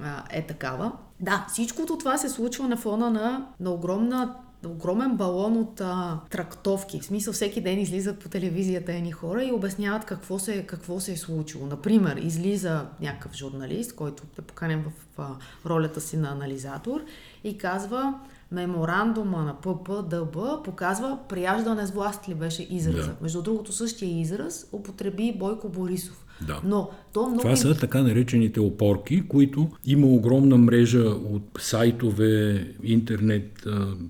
а, 0.02 0.22
е 0.30 0.46
такава. 0.46 0.92
Да, 1.20 1.46
всичкото 1.48 1.98
това 1.98 2.18
се 2.18 2.28
случва 2.28 2.68
на 2.68 2.76
фона 2.76 3.10
на, 3.10 3.46
на 3.60 3.70
огромна 3.70 4.34
огромен 4.66 5.16
балон 5.16 5.56
от 5.56 5.80
а, 5.80 6.20
трактовки. 6.30 7.00
В 7.00 7.04
смисъл 7.04 7.32
всеки 7.32 7.60
ден 7.60 7.78
излизат 7.78 8.18
по 8.18 8.28
телевизията 8.28 8.92
едни 8.92 9.12
хора 9.12 9.44
и 9.44 9.52
обясняват 9.52 10.04
какво 10.04 10.38
се, 10.38 10.66
какво 10.66 11.00
се 11.00 11.12
е 11.12 11.16
случило. 11.16 11.66
Например, 11.66 12.16
излиза 12.16 12.86
някакъв 13.00 13.32
журналист, 13.32 13.94
който 13.96 14.22
е 14.38 14.42
поканен 14.42 14.84
в 14.84 15.20
а, 15.20 15.28
ролята 15.66 16.00
си 16.00 16.16
на 16.16 16.28
анализатор 16.28 17.00
и 17.44 17.58
казва 17.58 18.14
меморандума 18.52 19.42
на 19.42 19.56
ППДБ 19.60 20.64
показва 20.64 21.18
прияждане 21.28 21.86
с 21.86 21.90
власт 21.90 22.28
ли 22.28 22.34
беше 22.34 22.66
израза. 22.70 23.08
Да. 23.08 23.16
Между 23.20 23.42
другото, 23.42 23.72
същия 23.72 24.20
израз 24.20 24.66
употреби 24.72 25.36
Бойко 25.38 25.68
Борисов. 25.68 26.24
Да. 26.46 26.60
Но 26.64 26.90
то 27.12 27.26
много... 27.26 27.42
Това 27.42 27.56
са 27.56 27.74
така 27.74 28.02
наречените 28.02 28.60
опорки, 28.60 29.28
които 29.28 29.70
има 29.84 30.06
огромна 30.06 30.56
мрежа 30.56 31.04
от 31.08 31.42
сайтове, 31.58 32.66
интернет, 32.82 33.66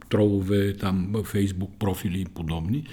тролове, 0.09 0.77
там, 0.77 1.15
фейсбук 1.25 1.71
профили 1.79 2.21
и 2.21 2.25
подобни. 2.25 2.85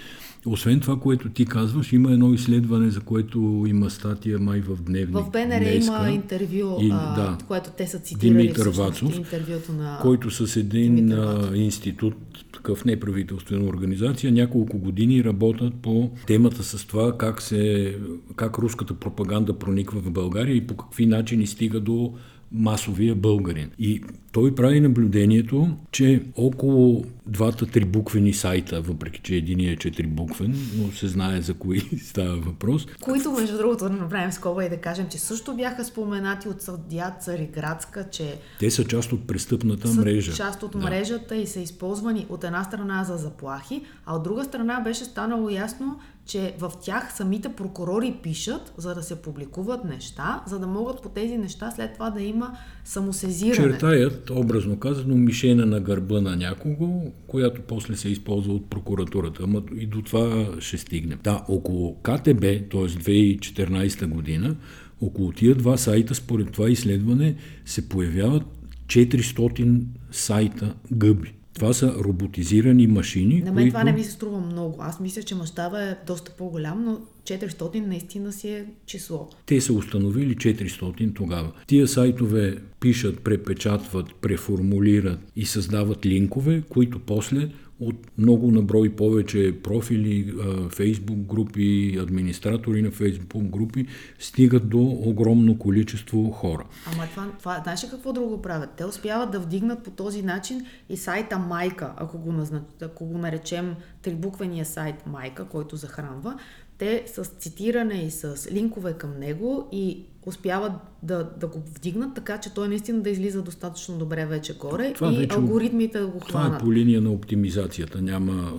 Освен 0.46 0.80
това, 0.80 1.00
което 1.00 1.30
ти 1.30 1.46
казваш, 1.46 1.94
има 1.94 2.12
едно 2.12 2.34
изследване, 2.34 2.90
за 2.90 3.00
което 3.00 3.66
има 3.68 3.90
статия 3.90 4.40
май 4.40 4.62
в 4.62 4.84
Дневник. 4.84 5.18
В 5.18 5.30
БНР 5.32 5.60
днеска. 5.60 5.94
има 5.94 6.10
интервю, 6.10 6.78
и, 6.82 6.90
да, 6.90 7.38
което 7.48 7.70
те 7.78 7.88
са 7.88 8.00
цитирали 8.00 8.42
Димитър 8.42 8.68
Вацов, 8.68 9.18
интервюто 9.18 9.74
на 9.74 10.00
който 10.02 10.32
с 10.32 10.56
един 10.56 11.12
а, 11.12 11.52
институт, 11.56 12.16
такъв 12.54 12.86
неправителствена 12.86 13.66
организация, 13.66 14.32
няколко 14.32 14.78
години 14.78 15.24
работят 15.24 15.74
по 15.82 16.12
темата 16.28 16.64
с 16.64 16.86
това 16.88 17.18
как, 17.18 17.42
се, 17.42 17.96
как 18.36 18.58
руската 18.58 18.94
пропаганда 18.94 19.60
прониква 19.60 20.02
в 20.02 20.12
България 20.12 20.56
и 20.56 20.68
по 20.68 20.78
какви 20.78 21.06
начини 21.06 21.48
стига 21.48 21.80
до 21.80 22.14
масовия 22.52 23.16
българин. 23.16 23.72
И 23.80 24.04
той 24.32 24.56
прави 24.56 24.80
наблюдението, 24.80 25.70
че 25.92 26.24
около 26.36 27.06
двата 27.28 27.66
трибуквени 27.66 28.34
сайта, 28.34 28.82
въпреки 28.82 29.22
че 29.24 29.36
единият 29.36 29.76
е 29.76 29.80
четирибуквен, 29.80 30.56
но 30.78 30.92
се 30.92 31.08
знае 31.08 31.42
за 31.42 31.54
кои 31.54 31.80
става 32.04 32.38
въпрос. 32.38 32.88
Които, 33.02 33.32
между 33.32 33.58
другото, 33.58 33.84
да 33.84 33.90
направим 33.90 34.32
скоба 34.32 34.66
и 34.66 34.70
да 34.70 34.78
кажем, 34.78 35.08
че 35.12 35.18
също 35.18 35.56
бяха 35.56 35.86
споменати 35.86 36.50
от 36.50 36.62
съдия 36.62 37.16
Цариградска, 37.20 38.10
че... 38.10 38.40
Те 38.60 38.72
са 38.72 38.84
част 38.84 39.12
от 39.12 39.28
престъпната 39.28 39.88
са 39.88 40.02
мрежа. 40.02 40.34
част 40.34 40.64
от 40.64 40.76
мрежата 40.76 41.36
да. 41.36 41.42
и 41.42 41.48
са 41.48 41.60
използвани 41.60 42.26
от 42.30 42.44
една 42.44 42.64
страна 42.64 43.04
за 43.04 43.18
заплахи, 43.18 43.82
а 44.06 44.16
от 44.16 44.24
друга 44.24 44.44
страна 44.44 44.80
беше 44.80 45.06
станало 45.06 45.50
ясно, 45.50 46.00
че 46.30 46.54
в 46.60 46.72
тях 46.82 47.18
самите 47.18 47.50
прокурори 47.50 48.20
пишат, 48.24 48.74
за 48.78 48.96
да 48.96 49.04
се 49.04 49.22
публикуват 49.22 49.86
неща, 49.86 50.44
за 50.48 50.60
да 50.60 50.68
могат 50.68 51.02
по 51.02 51.10
тези 51.10 51.38
неща 51.38 51.72
след 51.72 51.94
това 51.94 52.10
да 52.10 52.22
има 52.22 52.58
самосезиране. 52.86 53.56
Чертаят, 53.56 54.30
образно 54.30 54.80
казано, 54.80 55.16
мишена 55.16 55.66
на 55.66 55.80
гърба 55.80 56.22
на 56.22 56.36
някого, 56.36 57.12
която 57.28 57.62
после 57.62 57.96
се 57.96 58.10
използва 58.10 58.54
от 58.54 58.70
прокуратурата. 58.70 59.44
Ама 59.44 59.62
и 59.78 59.86
до 59.86 60.02
това 60.02 60.48
ще 60.60 60.78
стигнем. 60.78 61.20
Да, 61.24 61.46
около 61.48 61.96
КТБ, 61.96 62.42
т.е. 62.42 62.90
2014 62.90 64.08
година, 64.08 64.56
около 65.02 65.32
тия 65.32 65.56
два 65.56 65.78
сайта, 65.78 66.16
според 66.16 66.52
това 66.52 66.70
изследване, 66.70 67.36
се 67.66 67.90
появяват 67.90 68.44
400 68.88 69.82
сайта 70.12 70.76
гъби. 70.92 71.39
Това 71.54 71.74
са 71.74 71.94
роботизирани 71.94 72.88
машини. 72.88 73.42
На 73.42 73.52
мен 73.52 73.56
които... 73.56 73.70
това 73.70 73.84
не 73.84 73.92
ми 73.92 74.04
се 74.04 74.12
струва 74.12 74.40
много. 74.40 74.78
Аз 74.80 75.00
мисля, 75.00 75.24
че 75.24 75.36
мащаба 75.36 75.84
е 75.84 75.96
доста 76.08 76.32
по-голям, 76.32 76.84
но 76.86 77.00
400 77.24 77.86
наистина 77.86 78.32
си 78.32 78.50
е 78.50 78.66
число. 78.86 79.30
Те 79.46 79.62
са 79.62 79.74
установили 79.74 80.36
400 80.36 81.16
тогава. 81.16 81.52
Тия 81.68 81.88
сайтове 81.88 82.58
пишат, 82.80 83.20
препечатват, 83.20 84.16
преформулират 84.22 85.20
и 85.36 85.46
създават 85.46 86.06
линкове, 86.06 86.64
които 86.70 87.00
после 87.00 87.50
от 87.80 87.96
много 88.18 88.52
наброй 88.52 88.90
повече 88.90 89.62
профили, 89.64 90.34
фейсбук 90.70 91.18
групи, 91.18 91.98
администратори 92.02 92.82
на 92.82 92.92
фейсбук 92.92 93.44
групи, 93.44 93.86
стигат 94.20 94.70
до 94.70 94.82
огромно 94.82 95.58
количество 95.58 96.32
хора. 96.32 96.66
Ама 96.94 97.08
това, 97.08 97.32
това 97.40 97.60
знаеш 97.64 97.84
ли 97.84 97.88
какво 97.90 98.14
друго 98.14 98.42
правят? 98.42 98.70
Те 98.78 98.86
успяват 98.86 99.32
да 99.32 99.40
вдигнат 99.40 99.84
по 99.84 99.92
този 99.92 100.22
начин 100.22 100.66
и 100.90 100.98
сайта 100.98 101.40
Майка, 101.40 101.94
ако 101.98 102.18
го, 102.18 102.32
назнач... 102.32 102.64
ако 102.82 103.06
го 103.06 103.18
наречем 103.18 103.76
трибуквения 104.02 104.66
сайт 104.66 105.08
Майка, 105.08 105.46
който 105.46 105.76
захранва, 105.76 106.40
те 106.78 107.04
с 107.08 107.24
цитиране 107.24 107.94
и 107.94 108.12
с 108.12 108.48
линкове 108.52 108.94
към 108.94 109.20
него 109.20 109.70
и 109.72 110.06
успяват 110.30 110.72
да, 111.04 111.30
да 111.40 111.48
го 111.48 111.62
вдигнат, 111.76 112.16
така 112.16 112.38
че 112.38 112.54
той 112.54 112.68
наистина 112.68 113.02
да 113.02 113.10
излиза 113.10 113.42
достатъчно 113.42 113.98
добре 113.98 114.26
вече 114.26 114.58
горе 114.58 114.94
това 114.94 115.14
и 115.14 115.18
вече, 115.18 115.36
алгоритмите 115.36 116.00
да 116.00 116.08
го 116.08 116.20
хванат. 116.20 116.48
Това 116.48 116.56
е 116.56 116.60
по 116.60 116.74
линия 116.74 117.02
на 117.02 117.12
оптимизацията, 117.12 118.02
няма 118.02 118.54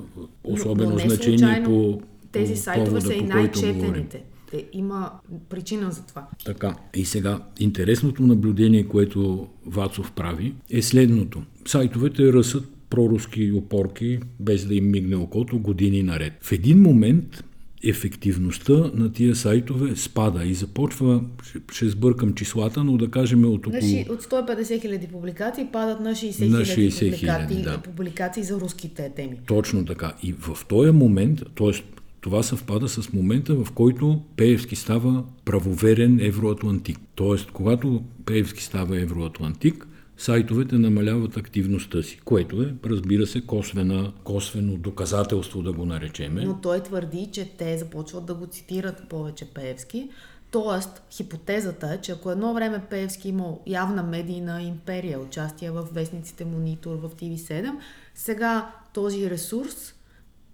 особено 0.45 0.91
но, 0.91 0.93
но 0.93 0.99
значение 0.99 1.63
по 1.65 2.01
Тези 2.33 2.55
по 2.55 2.59
сайтове 2.59 2.87
повода, 2.87 3.07
са 3.07 3.15
и 3.15 3.23
най-четените. 3.23 4.25
Те, 4.51 4.67
има 4.73 5.11
причина 5.49 5.91
за 5.91 6.07
това. 6.07 6.27
Така. 6.45 6.77
И 6.95 7.05
сега, 7.05 7.41
интересното 7.61 8.23
наблюдение, 8.23 8.89
което 8.89 9.49
Вацов 9.67 10.13
прави, 10.13 10.55
е 10.71 10.83
следното. 10.83 11.43
Сайтовете 11.67 12.33
ръсат 12.33 12.65
проруски 12.91 13.53
опорки, 13.53 14.21
без 14.41 14.67
да 14.67 14.75
им 14.75 14.91
мигне 14.91 15.17
окото, 15.17 15.59
години 15.59 16.03
наред. 16.03 16.33
В 16.41 16.53
един 16.53 16.83
момент 16.83 17.45
ефективността 17.85 18.91
на 18.95 19.13
тия 19.13 19.37
сайтове 19.37 19.97
спада 19.97 20.45
и 20.45 20.55
започва, 20.55 21.23
ще, 21.73 21.89
сбъркам 21.89 22.35
числата, 22.35 22.85
но 22.85 22.97
да 22.97 23.11
кажем 23.11 23.45
от 23.45 23.67
около... 23.67 24.05
От 24.09 24.23
150 24.23 24.81
хиляди 24.81 25.07
публикации 25.07 25.67
падат 25.73 26.01
на 26.01 26.11
60 26.11 27.17
хиляди 27.17 27.49
публикации, 27.49 27.63
да. 27.63 27.79
публикации 27.79 28.43
за 28.43 28.61
руските 28.61 29.11
теми. 29.17 29.37
Точно 29.47 29.85
така. 29.85 30.13
И 30.23 30.33
в 30.33 30.59
този 30.69 30.91
момент, 30.91 31.43
т.е. 31.57 31.71
това 32.21 32.43
съвпада 32.43 32.89
с 32.89 33.13
момента, 33.13 33.55
в 33.55 33.73
който 33.73 34.23
Пеевски 34.37 34.77
става 34.77 35.25
правоверен 35.45 36.21
евроатлантик. 36.21 36.99
Тоест, 37.15 37.51
когато 37.51 38.03
Пеевски 38.27 38.63
става 38.63 39.01
евроатлантик, 39.01 39.87
сайтовете 40.21 40.79
намаляват 40.79 41.37
активността 41.37 42.03
си, 42.03 42.21
което 42.25 42.63
е, 42.63 42.75
разбира 42.85 43.27
се, 43.27 43.47
косвена, 43.47 44.13
косвено 44.25 44.77
доказателство 44.77 45.63
да 45.63 45.73
го 45.73 45.87
наречеме. 45.87 46.45
Но 46.45 46.61
той 46.61 46.83
твърди, 46.83 47.29
че 47.33 47.51
те 47.59 47.79
започват 47.79 48.27
да 48.27 48.35
го 48.35 48.47
цитират 48.47 49.09
повече 49.09 49.45
Пеевски. 49.45 50.11
Тоест, 50.51 51.03
хипотезата 51.11 51.93
е, 51.93 52.01
че 52.01 52.13
ако 52.13 52.31
едно 52.31 52.55
време 52.55 52.83
Пеевски 52.91 53.29
имал 53.29 53.63
явна 53.67 54.03
медийна 54.03 54.63
империя, 54.63 55.21
участие 55.21 55.71
в 55.71 55.89
вестниците 55.93 56.45
Монитор, 56.45 56.97
в 56.97 57.11
TV7, 57.11 57.73
сега 58.15 58.71
този 58.95 59.31
ресурс 59.31 59.95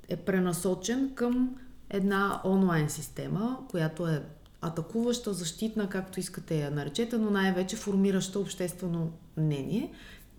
е 0.08 0.16
пренасочен 0.16 1.10
към 1.14 1.56
една 1.90 2.40
онлайн 2.44 2.90
система, 2.90 3.58
която 3.70 4.06
е 4.06 4.22
атакуваща, 4.60 5.32
защитна, 5.32 5.88
както 5.88 6.20
искате 6.20 6.60
я 6.60 6.70
наречете, 6.70 7.18
но 7.18 7.30
най-вече 7.30 7.76
формираща 7.76 8.38
обществено 8.38 9.12
мнение 9.36 9.90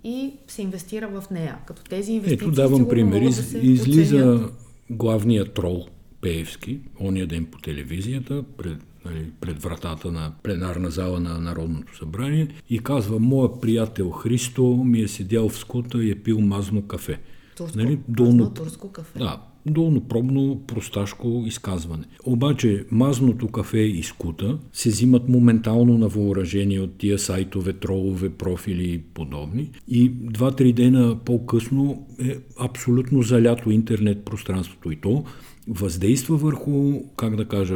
и 0.04 0.34
се 0.48 0.62
инвестира 0.62 1.08
в 1.08 1.30
нея. 1.32 1.58
Като 1.66 1.84
тези 1.84 2.12
инвестиции 2.12 2.46
Ето 2.46 2.56
давам 2.56 2.88
пример. 2.90 3.20
Да 3.20 3.60
излиза 3.60 4.16
оценят. 4.16 4.54
главният 4.90 5.54
трол 5.54 5.86
Пеевски, 6.22 6.80
ония 7.00 7.28
ден 7.28 7.46
по 7.46 7.58
телевизията, 7.58 8.44
пред, 8.58 8.78
нали, 9.06 9.32
пред 9.42 9.62
вратата 9.62 10.12
на 10.12 10.32
пленарна 10.44 10.90
зала 10.90 11.20
на 11.20 11.40
Народното 11.40 11.98
събрание 11.98 12.48
и 12.70 12.80
казва, 12.80 13.20
моя 13.20 13.62
приятел 13.62 14.10
Христо 14.10 14.64
ми 14.64 15.00
е 15.02 15.08
седял 15.08 15.50
в 15.50 15.58
скута 15.58 16.04
и 16.04 16.12
е 16.12 16.16
пил 16.16 16.40
мазно 16.40 16.82
кафе. 16.82 17.20
Турско, 17.58 17.78
нали, 17.78 18.00
долно, 18.08 18.54
турско 18.54 18.92
кафе. 18.92 19.20
Да, 19.20 19.42
долнопробно 19.72 20.62
просташко 20.68 21.44
изказване. 21.46 22.04
Обаче 22.26 22.86
мазното 22.92 23.48
кафе 23.48 23.80
и 23.80 24.04
скута 24.04 24.58
се 24.74 24.90
взимат 24.90 25.30
моментално 25.30 25.98
на 25.98 26.08
въоръжение 26.08 26.80
от 26.80 26.98
тия 26.98 27.20
сайтове, 27.20 27.74
тролове, 27.74 28.30
профили 28.30 28.94
и 28.94 29.00
подобни. 29.00 29.70
И 29.88 30.10
два-три 30.10 30.74
дена 30.74 31.18
по-късно 31.26 32.08
е 32.20 32.36
абсолютно 32.60 33.22
залято 33.22 33.72
интернет 33.72 34.26
пространството 34.26 34.92
и 34.92 34.96
то 34.96 35.24
въздейства 35.68 36.38
върху, 36.38 37.02
как 37.18 37.36
да 37.36 37.48
кажа, 37.48 37.76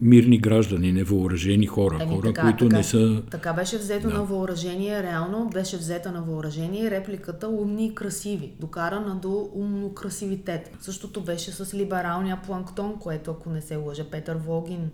мирни 0.00 0.38
граждани, 0.38 0.92
невъоръжени 0.92 1.66
хора, 1.66 1.98
Еми, 2.00 2.14
хора, 2.14 2.26
така, 2.26 2.42
които 2.42 2.64
така, 2.64 2.76
не 2.76 2.84
са... 2.84 3.22
Така 3.30 3.52
беше 3.52 3.78
взето 3.78 4.08
да. 4.08 4.14
на 4.14 4.24
въоръжение, 4.24 5.02
реално 5.02 5.50
беше 5.52 5.76
взета 5.76 6.12
на 6.12 6.22
въоръжение 6.22 6.90
репликата 6.90 7.48
умни 7.48 7.86
и 7.86 7.94
красиви, 7.94 8.52
докарана 8.60 9.14
до 9.14 9.50
умно 9.54 9.94
красивитет. 9.94 10.76
Същото 10.80 11.20
беше 11.20 11.52
с 11.52 11.74
либералния 11.74 12.40
планктон, 12.46 12.94
което, 13.00 13.30
ако 13.30 13.50
не 13.50 13.60
се 13.60 13.76
лъжа, 13.76 14.10
Петър 14.10 14.36
Вогин 14.36 14.90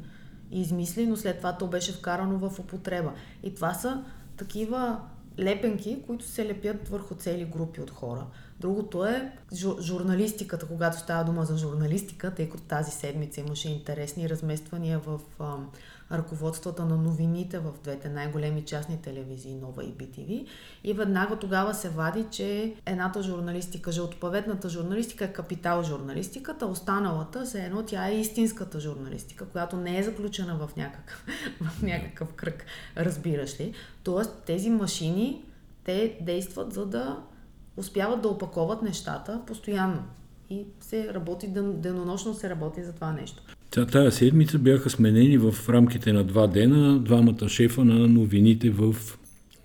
измисли, 0.53 1.07
но 1.07 1.17
след 1.17 1.39
това 1.39 1.57
то 1.57 1.67
беше 1.67 1.93
вкарано 1.93 2.39
в 2.39 2.59
употреба. 2.59 3.13
И 3.43 3.55
това 3.55 3.75
са 3.75 4.03
такива 4.37 4.99
лепенки, 5.39 6.03
които 6.07 6.25
се 6.25 6.47
лепят 6.47 6.89
върху 6.89 7.15
цели 7.15 7.45
групи 7.45 7.81
от 7.81 7.91
хора. 7.91 8.27
Другото 8.61 9.05
е 9.07 9.33
журналистиката, 9.81 10.67
когато 10.67 10.99
става 10.99 11.25
дума 11.25 11.45
за 11.45 11.59
журналистика, 11.59 12.35
тъй 12.35 12.49
като 12.49 12.63
тази 12.63 12.91
седмица 12.91 13.41
имаше 13.41 13.69
интересни 13.69 14.29
размествания 14.29 14.99
в 14.99 15.21
ръководствата 16.13 16.85
на 16.85 16.97
новините 16.97 17.59
в 17.59 17.73
двете 17.83 18.09
най-големи 18.09 18.65
частни 18.65 19.03
телевизии, 19.03 19.55
Нова 19.55 19.85
и 19.85 19.93
BTV. 19.93 20.47
И 20.85 20.93
веднага 20.93 21.37
тогава 21.37 21.75
се 21.75 21.89
вади, 21.89 22.27
че 22.31 22.75
едната 22.87 23.23
журналистика, 23.23 23.93
жълтопаветната 23.93 24.69
журналистика 24.69 25.25
е 25.25 25.33
капитал 25.33 25.83
журналистиката, 25.83 26.67
останалата 26.67 27.47
се 27.47 27.65
едно 27.65 27.83
тя 27.83 28.09
е 28.09 28.21
истинската 28.21 28.81
журналистика, 28.81 29.47
която 29.47 29.77
не 29.77 29.99
е 29.99 30.03
заключена 30.03 30.57
в 30.57 30.77
някакъв, 30.77 31.27
в 31.61 31.83
някакъв 31.83 32.33
кръг, 32.35 32.65
разбираш 32.97 33.61
ли. 33.61 33.75
Тоест 34.03 34.43
тези 34.47 34.71
машини, 34.71 35.45
те 35.85 36.19
действат 36.21 36.73
за 36.73 36.87
да 36.87 37.23
успяват 37.77 38.23
да 38.23 38.29
опаковат 38.29 38.83
нещата 38.83 39.41
постоянно. 39.47 40.05
И 40.51 40.67
се 40.81 41.15
работи, 41.15 41.49
денонощно 41.49 42.35
се 42.35 42.51
работи 42.51 42.85
за 42.85 42.93
това 42.93 43.13
нещо. 43.13 43.52
Тая 43.73 44.13
седмица 44.13 44.59
бяха 44.59 44.91
сменени 44.91 45.39
в 45.39 45.55
рамките 45.69 46.13
на 46.13 46.25
два 46.25 46.47
дена 46.47 46.99
двамата 46.99 47.49
шефа 47.49 47.85
на 47.85 48.09
новините 48.09 48.71
в 48.71 48.97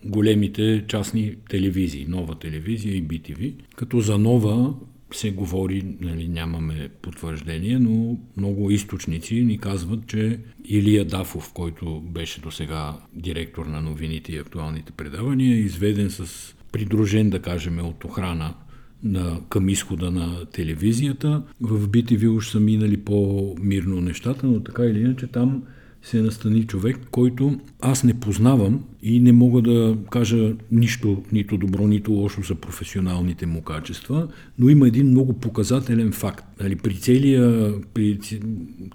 големите 0.05 0.85
частни 0.87 1.35
телевизии, 1.49 2.05
нова 2.09 2.35
телевизия 2.35 2.95
и 2.95 3.03
BTV. 3.03 3.53
Като 3.75 3.99
за 3.99 4.17
нова 4.17 4.73
се 5.13 5.31
говори, 5.31 5.85
нали, 6.01 6.27
нямаме 6.27 6.89
потвърждение, 7.01 7.79
но 7.79 8.17
много 8.37 8.71
източници 8.71 9.35
ни 9.35 9.57
казват, 9.57 10.07
че 10.07 10.39
Илия 10.65 11.05
Дафов, 11.05 11.53
който 11.53 11.99
беше 11.99 12.41
до 12.41 12.51
сега 12.51 12.97
директор 13.13 13.65
на 13.65 13.81
новините 13.81 14.31
и 14.31 14.37
актуалните 14.37 14.91
предавания, 14.91 15.55
е 15.55 15.59
изведен 15.59 16.09
с 16.09 16.55
придружен, 16.71 17.29
да 17.29 17.39
кажем, 17.39 17.79
от 17.79 18.03
охрана 18.03 18.53
на, 19.03 19.39
към 19.49 19.69
изхода 19.69 20.11
на 20.11 20.45
телевизията. 20.45 21.43
В 21.61 21.87
BTV 21.87 22.35
уж 22.35 22.49
са 22.49 22.59
минали 22.59 22.97
по-мирно 22.97 24.01
нещата, 24.01 24.47
но 24.47 24.59
така 24.59 24.83
или 24.83 24.99
иначе 24.99 25.27
там 25.27 25.63
се 26.01 26.21
настани 26.21 26.63
човек, 26.63 26.99
който 27.11 27.59
аз 27.81 28.03
не 28.03 28.19
познавам 28.19 28.83
и 29.07 29.19
не 29.19 29.31
мога 29.31 29.61
да 29.61 29.97
кажа 30.09 30.53
нищо, 30.71 31.23
нито 31.31 31.57
добро, 31.57 31.87
нито 31.87 32.11
лошо 32.11 32.41
за 32.41 32.55
професионалните 32.55 33.45
му 33.45 33.61
качества, 33.61 34.27
но 34.59 34.69
има 34.69 34.87
един 34.87 35.07
много 35.07 35.33
показателен 35.33 36.11
факт. 36.11 36.45
Нали, 36.61 36.75
при 36.75 36.95
целия, 36.95 37.73
при 37.93 38.19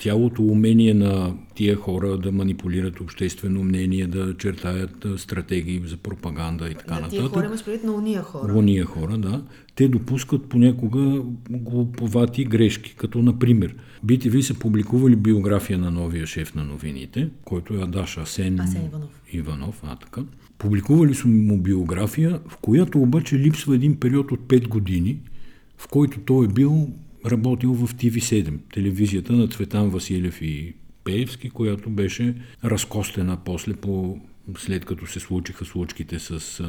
цялото 0.00 0.42
умение 0.42 0.94
на 0.94 1.34
тия 1.54 1.76
хора 1.76 2.18
да 2.18 2.32
манипулират 2.32 3.00
обществено 3.00 3.64
мнение, 3.64 4.06
да 4.06 4.36
чертаят 4.36 5.06
стратегии 5.16 5.82
за 5.86 5.96
пропаганда 5.96 6.68
и 6.68 6.74
така 6.74 6.94
на 6.94 7.00
нататък. 7.00 7.18
Тия 7.18 7.28
хора 7.28 7.46
имаш 7.46 7.64
предвид 7.64 7.84
на 7.84 7.92
уния 7.92 8.22
хора. 8.22 8.54
Уния 8.54 8.84
хора, 8.84 9.18
да. 9.18 9.42
Те 9.74 9.88
допускат 9.88 10.48
понякога 10.48 11.22
глуповати 11.50 12.44
грешки, 12.44 12.94
като 12.96 13.22
например 13.22 13.74
BTV 14.06 14.40
са 14.40 14.54
публикували 14.54 15.16
биография 15.16 15.78
на 15.78 15.90
новия 15.90 16.26
шеф 16.26 16.54
на 16.54 16.64
новините, 16.64 17.30
който 17.44 17.74
е 17.74 17.82
Адаш 17.82 18.18
Асен, 18.18 18.60
Асен 18.60 18.84
Иванов. 18.86 19.22
Иванов 19.32 19.80
а, 19.84 19.96
така. 20.02 20.22
Публикували 20.58 21.14
са 21.14 21.28
му 21.28 21.58
биография, 21.58 22.40
в 22.48 22.56
която 22.56 23.02
обаче 23.02 23.38
липсва 23.38 23.74
един 23.74 24.00
период 24.00 24.32
от 24.32 24.40
5 24.40 24.68
години, 24.68 25.18
в 25.78 25.88
който 25.88 26.20
той 26.20 26.44
е 26.44 26.48
бил 26.48 26.88
работил 27.26 27.74
в 27.74 27.94
TV7, 27.94 28.58
телевизията 28.74 29.32
на 29.32 29.48
Цветан 29.48 29.90
Василев 29.90 30.42
и 30.42 30.74
Пеевски, 31.04 31.50
която 31.50 31.90
беше 31.90 32.34
разкостена 32.64 33.38
после 33.44 33.74
по 33.74 34.20
след 34.58 34.84
като 34.84 35.06
се 35.06 35.20
случиха 35.20 35.64
случките 35.64 36.18
с 36.18 36.64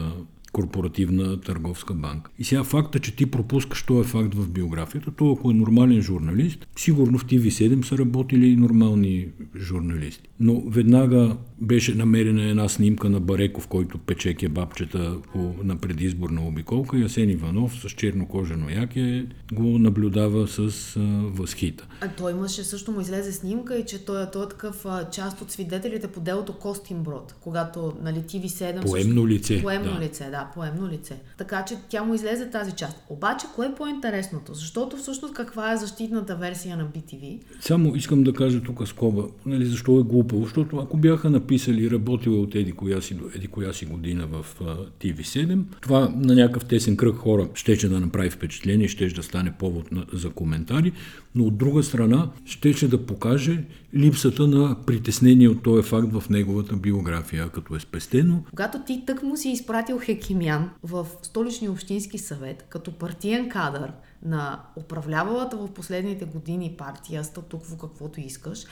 корпоративна 0.53 1.41
търговска 1.41 1.93
банка. 1.93 2.31
И 2.39 2.43
сега 2.43 2.63
факта, 2.63 2.99
че 2.99 3.15
ти 3.15 3.31
пропускаш 3.31 3.83
този 3.83 4.09
факт 4.09 4.35
в 4.35 4.49
биографията, 4.49 5.11
то 5.11 5.31
ако 5.31 5.51
е 5.51 5.53
нормален 5.53 6.01
журналист, 6.01 6.67
сигурно 6.75 7.17
в 7.17 7.25
TV7 7.25 7.85
са 7.85 7.97
работили 7.97 8.47
и 8.47 8.55
нормални 8.55 9.27
журналисти. 9.57 10.29
Но 10.39 10.63
веднага 10.67 11.37
беше 11.61 11.95
намерена 11.95 12.43
една 12.43 12.69
снимка 12.69 13.09
на 13.09 13.19
Бареков, 13.19 13.67
който 13.67 13.97
пече 13.97 14.33
кебабчета 14.33 15.17
по, 15.33 15.55
на 15.63 15.77
предизборна 15.77 16.47
обиколка 16.47 16.97
и 16.97 17.03
Асен 17.03 17.29
Иванов 17.29 17.75
с 17.75 17.89
чернокожено 17.89 18.69
яке 18.69 19.25
го 19.53 19.63
наблюдава 19.63 20.47
с 20.47 20.59
а, 20.59 20.99
възхита. 21.23 21.87
А 22.01 22.07
той 22.07 22.31
имаше 22.31 22.63
също 22.63 22.91
му 22.91 23.01
излезе 23.01 23.31
снимка 23.31 23.77
и 23.77 23.85
че 23.85 24.05
той, 24.05 24.25
той 24.33 24.45
е 24.45 24.49
такъв 24.49 24.85
а, 24.85 25.09
част 25.09 25.41
от 25.41 25.51
свидетелите 25.51 26.07
по 26.07 26.19
делото 26.19 26.53
Костинброд, 26.53 27.35
когато 27.41 27.93
нали, 28.03 28.17
TV7... 28.17 28.81
Поемно 28.81 29.27
лице. 29.27 29.61
Поемно 29.61 29.93
да. 29.93 29.99
лице, 29.99 30.29
да, 30.29 30.42
поемно 30.55 30.87
лице. 30.87 31.21
Така 31.37 31.65
че 31.65 31.75
тя 31.89 32.03
му 32.03 32.13
излезе 32.13 32.49
тази 32.49 32.71
част. 32.71 33.03
Обаче, 33.09 33.45
кое 33.55 33.67
е 33.67 33.75
по-интересното? 33.75 34.53
Защото 34.53 34.97
всъщност 34.97 35.33
каква 35.33 35.73
е 35.73 35.77
защитната 35.77 36.35
версия 36.35 36.77
на 36.77 36.85
BTV? 36.85 37.39
Само 37.59 37.95
искам 37.95 38.23
да 38.23 38.33
кажа 38.33 38.61
тук 38.63 38.87
скоба, 38.87 39.23
нали, 39.45 39.65
защо 39.65 39.99
е 39.99 40.03
глупаво, 40.03 40.43
защото 40.43 40.77
ако 40.77 40.97
бяха 40.97 41.29
написали 41.29 41.91
работила 41.91 42.41
от 42.41 42.55
еди 42.55 42.71
коя 42.71 43.01
си, 43.01 43.13
до 43.13 43.23
еди 43.35 43.47
коя 43.47 43.73
си 43.73 43.85
година 43.85 44.27
в 44.27 44.45
а, 44.61 44.65
TV7, 44.99 45.63
това 45.81 46.11
на 46.15 46.35
някакъв 46.35 46.65
тесен 46.65 46.97
кръг 46.97 47.15
хора 47.15 47.47
щеше 47.53 47.89
да 47.89 47.99
направи 47.99 48.29
впечатление, 48.29 48.87
щеше 48.87 49.15
да 49.15 49.23
стане 49.23 49.53
повод 49.59 49.91
на, 49.91 50.05
за 50.13 50.29
коментари, 50.29 50.91
но 51.35 51.43
от 51.43 51.57
друга 51.57 51.83
страна 51.83 52.31
щеше 52.45 52.87
да 52.87 53.05
покаже 53.05 53.65
липсата 53.95 54.47
на 54.47 54.75
притеснение 54.85 55.49
от 55.49 55.63
този 55.63 55.83
факт 55.83 56.13
в 56.13 56.29
неговата 56.29 56.75
биография, 56.75 57.49
като 57.49 57.75
е 57.75 57.79
спестено. 57.79 58.43
Когато 58.49 58.79
ти 58.79 59.03
тък 59.05 59.23
му 59.23 59.37
си 59.37 59.49
изпратил 59.49 59.99
Хекимян 59.99 60.69
в 60.83 61.07
столичния 61.21 61.71
общински 61.71 62.17
съвет, 62.17 62.65
като 62.69 62.91
партиен 62.91 63.49
кадър 63.49 63.91
на 64.25 64.59
управлявалата 64.75 65.57
в 65.57 65.73
последните 65.73 66.25
години 66.25 66.75
партия, 66.77 67.23
статукво 67.23 67.77
каквото 67.77 68.19
искаш, 68.19 68.65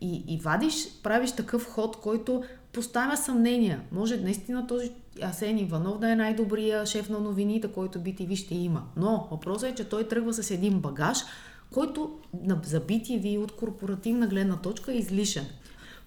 и, 0.00 0.24
и 0.28 0.40
вадиш, 0.42 0.88
правиш 1.02 1.32
такъв 1.32 1.66
ход, 1.66 1.96
който 1.96 2.42
поставя 2.72 3.16
съмнения. 3.16 3.80
Може 3.92 4.16
наистина 4.16 4.66
този 4.66 4.90
Асен 5.22 5.58
Иванов 5.58 5.98
да 5.98 6.12
е 6.12 6.16
най-добрия 6.16 6.86
шеф 6.86 7.08
на 7.08 7.20
новините, 7.20 7.68
който 7.68 7.98
BTV 7.98 8.36
ще 8.36 8.54
има. 8.54 8.82
Но 8.96 9.28
въпросът 9.30 9.70
е, 9.70 9.74
че 9.74 9.88
той 9.88 10.08
тръгва 10.08 10.34
с 10.34 10.50
един 10.50 10.80
багаж, 10.80 11.18
който 11.72 12.18
за 12.62 12.80
BTV 12.80 13.38
от 13.38 13.56
корпоративна 13.56 14.26
гледна 14.26 14.56
точка 14.56 14.92
е 14.92 14.96
излишен. 14.96 15.46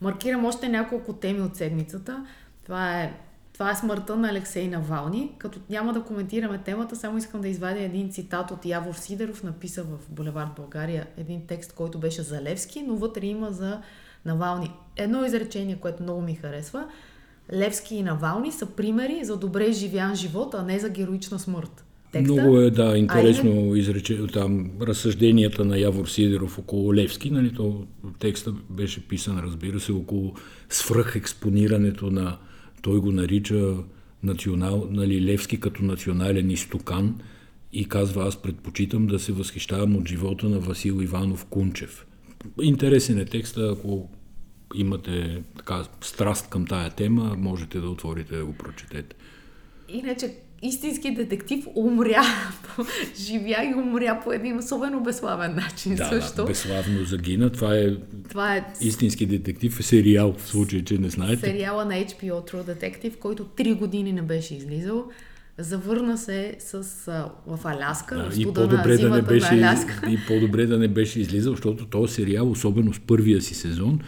Маркирам 0.02 0.46
още 0.46 0.70
няколко 0.70 1.14
теми 1.14 1.42
от 1.42 1.56
седмицата. 1.56 2.26
Това 2.64 3.02
е, 3.02 3.20
това 3.54 3.72
е 3.72 3.76
смъртта 3.76 4.16
на 4.16 4.30
Алексей 4.30 4.68
Навални. 4.68 5.32
Като 5.38 5.60
няма 5.70 5.94
да 5.94 6.04
коментираме 6.04 6.58
темата, 6.58 6.96
само 6.96 7.18
искам 7.18 7.42
да 7.42 7.48
извадя 7.48 7.82
един 7.82 8.12
цитат 8.12 8.52
от 8.52 8.66
Явор 8.66 8.94
Сидеров, 8.94 9.44
написа 9.44 9.84
в 9.84 9.98
Булевард 10.10 10.50
България 10.56 11.08
един 11.18 11.48
текст, 11.48 11.74
който 11.74 12.00
беше 12.00 12.22
за 12.22 12.42
Левски, 12.42 12.82
но 12.82 12.96
вътре 12.96 13.26
има 13.26 13.52
за 13.52 13.82
Навални. 14.26 14.72
Едно 14.96 15.26
изречение, 15.26 15.76
което 15.76 16.04
много 16.04 16.22
ми 16.22 16.36
харесва. 16.36 16.88
Левски 17.54 17.96
и 17.96 18.04
Навални 18.04 18.52
са 18.52 18.66
примери 18.66 19.26
за 19.26 19.38
добре 19.38 19.72
живян 19.72 20.16
живот, 20.16 20.54
а 20.54 20.64
не 20.64 20.80
за 20.80 20.90
героична 20.90 21.40
смърт 21.40 21.86
текста. 22.16 22.34
Много 22.34 22.60
е, 22.60 22.70
да, 22.70 22.98
интересно 22.98 23.72
а, 23.74 23.78
изрече, 23.78 24.28
там 24.34 24.72
разсъжденията 24.82 25.66
на 25.66 25.78
Явор 25.80 26.08
Сидеров 26.08 26.60
около 26.60 26.96
Левски, 26.96 27.32
нали, 27.32 27.54
то 27.54 27.88
текста 28.20 28.52
беше 28.70 29.08
писан, 29.08 29.40
разбира 29.40 29.80
се, 29.80 29.92
около 29.92 30.34
свръхекспонирането 30.70 32.12
на, 32.12 32.38
той 32.82 33.00
го 33.00 33.12
нарича 33.12 33.76
национал, 34.24 34.88
нали, 34.92 35.26
Левски 35.26 35.60
като 35.60 35.84
национален 35.84 36.52
изтокан 36.52 37.20
и 37.74 37.86
казва, 37.86 38.28
аз 38.28 38.42
предпочитам 38.42 39.08
да 39.08 39.20
се 39.20 39.32
възхищавам 39.32 39.96
от 39.96 40.08
живота 40.08 40.50
на 40.50 40.60
Васил 40.60 41.02
Иванов 41.02 41.46
Кунчев. 41.46 42.06
Интересен 42.62 43.20
е 43.20 43.26
текста, 43.26 43.76
ако 43.78 44.10
имате 44.76 45.44
така 45.58 45.84
страст 46.02 46.50
към 46.50 46.66
тая 46.66 46.90
тема, 46.90 47.36
можете 47.38 47.80
да 47.80 47.90
отворите 47.90 48.38
да 48.38 48.46
го 48.46 48.54
прочетете. 48.54 49.16
Иначе 49.90 50.34
истински 50.68 51.12
детектив 51.12 51.68
умря, 51.76 52.24
живя 53.20 53.64
и 53.64 53.74
умря 53.76 54.22
по 54.24 54.32
един 54.32 54.58
особено 54.58 55.04
безславен 55.04 55.56
начин 55.56 55.96
да, 55.96 56.06
също. 56.06 56.46
Безславно 56.46 57.06
загина. 57.06 57.50
Това 57.50 57.76
е, 57.76 57.96
Това 58.30 58.56
е 58.56 58.66
истински 58.82 59.26
детектив, 59.26 59.80
е 59.80 59.84
сериал, 59.84 60.36
в 60.38 60.48
случай, 60.48 60.84
че 60.84 60.98
не 60.98 61.10
знаете. 61.10 61.46
Сериала 61.46 61.86
на 61.86 61.94
HBO 61.94 62.52
True 62.52 62.64
Detective, 62.64 63.18
който 63.18 63.44
три 63.44 63.74
години 63.74 64.14
не 64.14 64.22
беше 64.22 64.56
излизал. 64.56 65.06
Завърна 65.58 66.18
се 66.18 66.56
с, 66.60 66.74
а, 67.08 67.32
в 67.48 67.60
Аляска, 67.66 68.16
да, 68.16 68.30
в 68.30 68.40
и 68.40 68.46
по-добре 68.46 68.98
да 68.98 69.10
не 69.10 69.22
беше, 69.22 69.56
на 69.56 69.70
Аляска. 69.70 70.10
И 70.10 70.18
по-добре 70.28 70.66
да 70.66 70.78
не 70.78 70.88
беше 70.88 71.20
излизал, 71.20 71.54
защото 71.54 71.86
този 71.86 72.14
сериал, 72.14 72.52
особено 72.52 72.94
с 72.94 73.00
първия 73.00 73.42
си 73.42 73.56
сезон, 73.56 74.00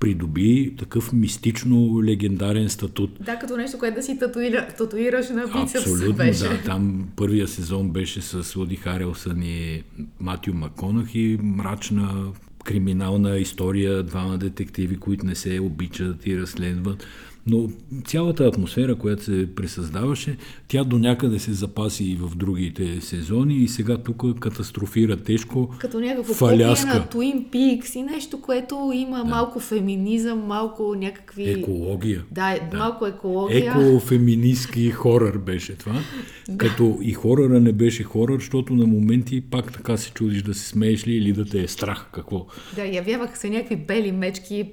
придоби 0.00 0.74
такъв 0.78 1.12
мистично 1.12 2.02
легендарен 2.04 2.68
статут. 2.68 3.18
Да, 3.20 3.38
като 3.38 3.56
нещо, 3.56 3.78
което 3.78 3.94
да 3.94 4.02
си 4.02 4.18
татуира, 4.18 4.68
татуираш 4.78 5.28
на 5.28 5.46
бицепс 5.46 5.86
Абсолютно, 5.86 6.14
беше. 6.14 6.48
да. 6.48 6.62
Там 6.64 7.08
първия 7.16 7.48
сезон 7.48 7.90
беше 7.90 8.20
с 8.20 8.56
Лоди 8.56 8.76
Харелсън 8.76 9.42
и 9.42 9.82
Матю 10.20 10.54
Маконах 10.54 11.14
и 11.14 11.38
мрачна 11.42 12.32
криминална 12.64 13.38
история, 13.38 14.02
двама 14.02 14.38
детективи, 14.38 14.96
които 14.96 15.26
не 15.26 15.34
се 15.34 15.60
обичат 15.60 16.26
и 16.26 16.40
разследват. 16.40 17.06
Но 17.46 17.68
цялата 18.04 18.44
атмосфера, 18.44 18.94
която 18.94 19.24
се 19.24 19.48
пресъздаваше, 19.56 20.36
тя 20.68 20.84
до 20.84 20.98
някъде 20.98 21.38
се 21.38 21.52
запаси 21.52 22.04
и 22.04 22.16
в 22.16 22.36
другите 22.36 23.00
сезони 23.00 23.54
и 23.54 23.68
сега 23.68 23.98
тук 23.98 24.38
катастрофира 24.38 25.16
тежко 25.16 25.74
Като 25.78 26.00
някакво 26.00 26.32
копие 26.32 26.66
на 26.66 26.74
Twin 26.74 27.50
Peaks 27.50 27.96
и 27.96 28.02
нещо, 28.02 28.40
което 28.40 28.92
има 28.94 29.18
да. 29.18 29.24
малко 29.24 29.60
феминизъм, 29.60 30.38
малко 30.38 30.94
някакви... 30.94 31.50
Екология. 31.50 32.24
Да, 32.30 32.58
да. 32.70 32.78
малко 32.78 33.06
екология. 33.06 33.70
Екофеминистки 33.70 34.90
хорър 34.90 35.38
беше 35.38 35.76
това. 35.76 36.00
Да. 36.48 36.58
Като 36.58 36.98
и 37.02 37.12
хоръра 37.12 37.60
не 37.60 37.72
беше 37.72 38.02
хорър, 38.02 38.34
защото 38.34 38.74
на 38.74 38.86
моменти 38.86 39.40
пак 39.40 39.72
така 39.72 39.96
се 39.96 40.10
чудиш 40.10 40.42
да 40.42 40.54
се 40.54 40.68
смееш 40.68 41.06
ли 41.06 41.12
или 41.12 41.32
да 41.32 41.44
те 41.44 41.62
е 41.62 41.68
страх. 41.68 42.06
Какво? 42.12 42.46
Да, 42.74 42.84
явяваха 42.84 43.36
се 43.36 43.50
някакви 43.50 43.76
бели 43.76 44.12
мечки, 44.12 44.70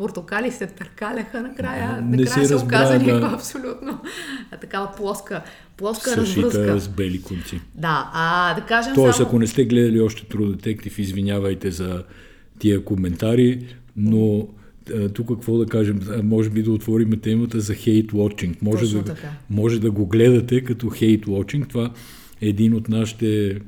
портокали 0.00 0.50
се 0.50 0.66
търкаляха 0.66 1.42
накрая. 1.42 2.02
Не 2.02 2.16
накрая 2.16 2.46
се, 2.46 2.56
оказа 2.56 2.98
да. 2.98 3.30
абсолютно 3.34 4.00
а, 4.50 4.56
такава 4.56 4.96
плоска, 4.96 5.42
плоска 5.76 6.10
Съшита 6.10 6.42
развръзка. 6.42 6.80
с 6.80 6.88
бели 6.88 7.22
конци. 7.22 7.60
Да, 7.74 8.10
а 8.14 8.54
да 8.54 8.60
кажем 8.60 8.94
Тоест, 8.94 9.16
само... 9.16 9.28
ако 9.28 9.38
не 9.38 9.46
сте 9.46 9.64
гледали 9.64 10.00
още 10.00 10.22
True 10.22 10.56
Detective, 10.56 10.98
извинявайте 10.98 11.70
за 11.70 12.04
тия 12.58 12.84
коментари, 12.84 13.66
но 13.96 14.48
тук 15.14 15.28
какво 15.28 15.58
да 15.58 15.66
кажем, 15.66 16.00
може 16.22 16.50
би 16.50 16.62
да 16.62 16.72
отворим 16.72 17.20
темата 17.20 17.60
за 17.60 17.74
хейт 17.74 18.12
watching. 18.12 18.56
Може, 18.62 19.02
да, 19.02 19.16
може 19.50 19.80
да 19.80 19.90
го 19.90 20.06
гледате 20.06 20.64
като 20.64 20.90
хейт 20.90 21.26
watching. 21.26 21.68
Това 21.68 21.92
е 22.40 22.48
един 22.48 22.74
от 22.74 22.88
нашите 22.88 23.60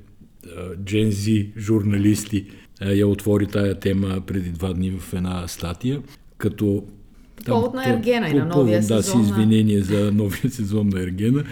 джензи 0.84 1.52
журналисти 1.58 2.46
я 2.90 3.08
отвори 3.08 3.46
тая 3.46 3.80
тема 3.80 4.20
преди 4.26 4.50
два 4.50 4.72
дни 4.72 4.90
в 4.90 5.14
една 5.14 5.48
статия 5.48 6.02
като 6.42 6.84
там, 7.44 7.54
повод 7.54 7.74
на 7.74 7.90
Ергена 7.90 8.28
и 8.28 8.34
на 8.34 8.44
новия 8.44 8.80
повод, 8.80 8.86
сезон. 8.86 8.96
Да, 8.96 9.02
си 9.02 9.30
извинение 9.30 9.80
за 9.80 10.12
новия 10.12 10.50
сезон 10.50 10.88
на 10.88 11.02
Ергена. 11.02 11.44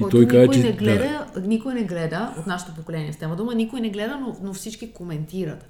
И 0.00 0.04
той 0.10 0.26
каза, 0.26 0.48
че... 0.48 0.58
Не 0.62 0.72
гледа, 0.72 1.26
да. 1.34 1.40
Никой 1.40 1.74
не 1.74 1.84
гледа, 1.84 2.34
от 2.38 2.46
нашето 2.46 2.74
поколение 2.74 3.12
стема 3.12 3.36
дума, 3.36 3.54
никой 3.54 3.80
не 3.80 3.90
гледа, 3.90 4.18
но, 4.20 4.36
но 4.42 4.52
всички 4.52 4.92
коментират. 4.92 5.68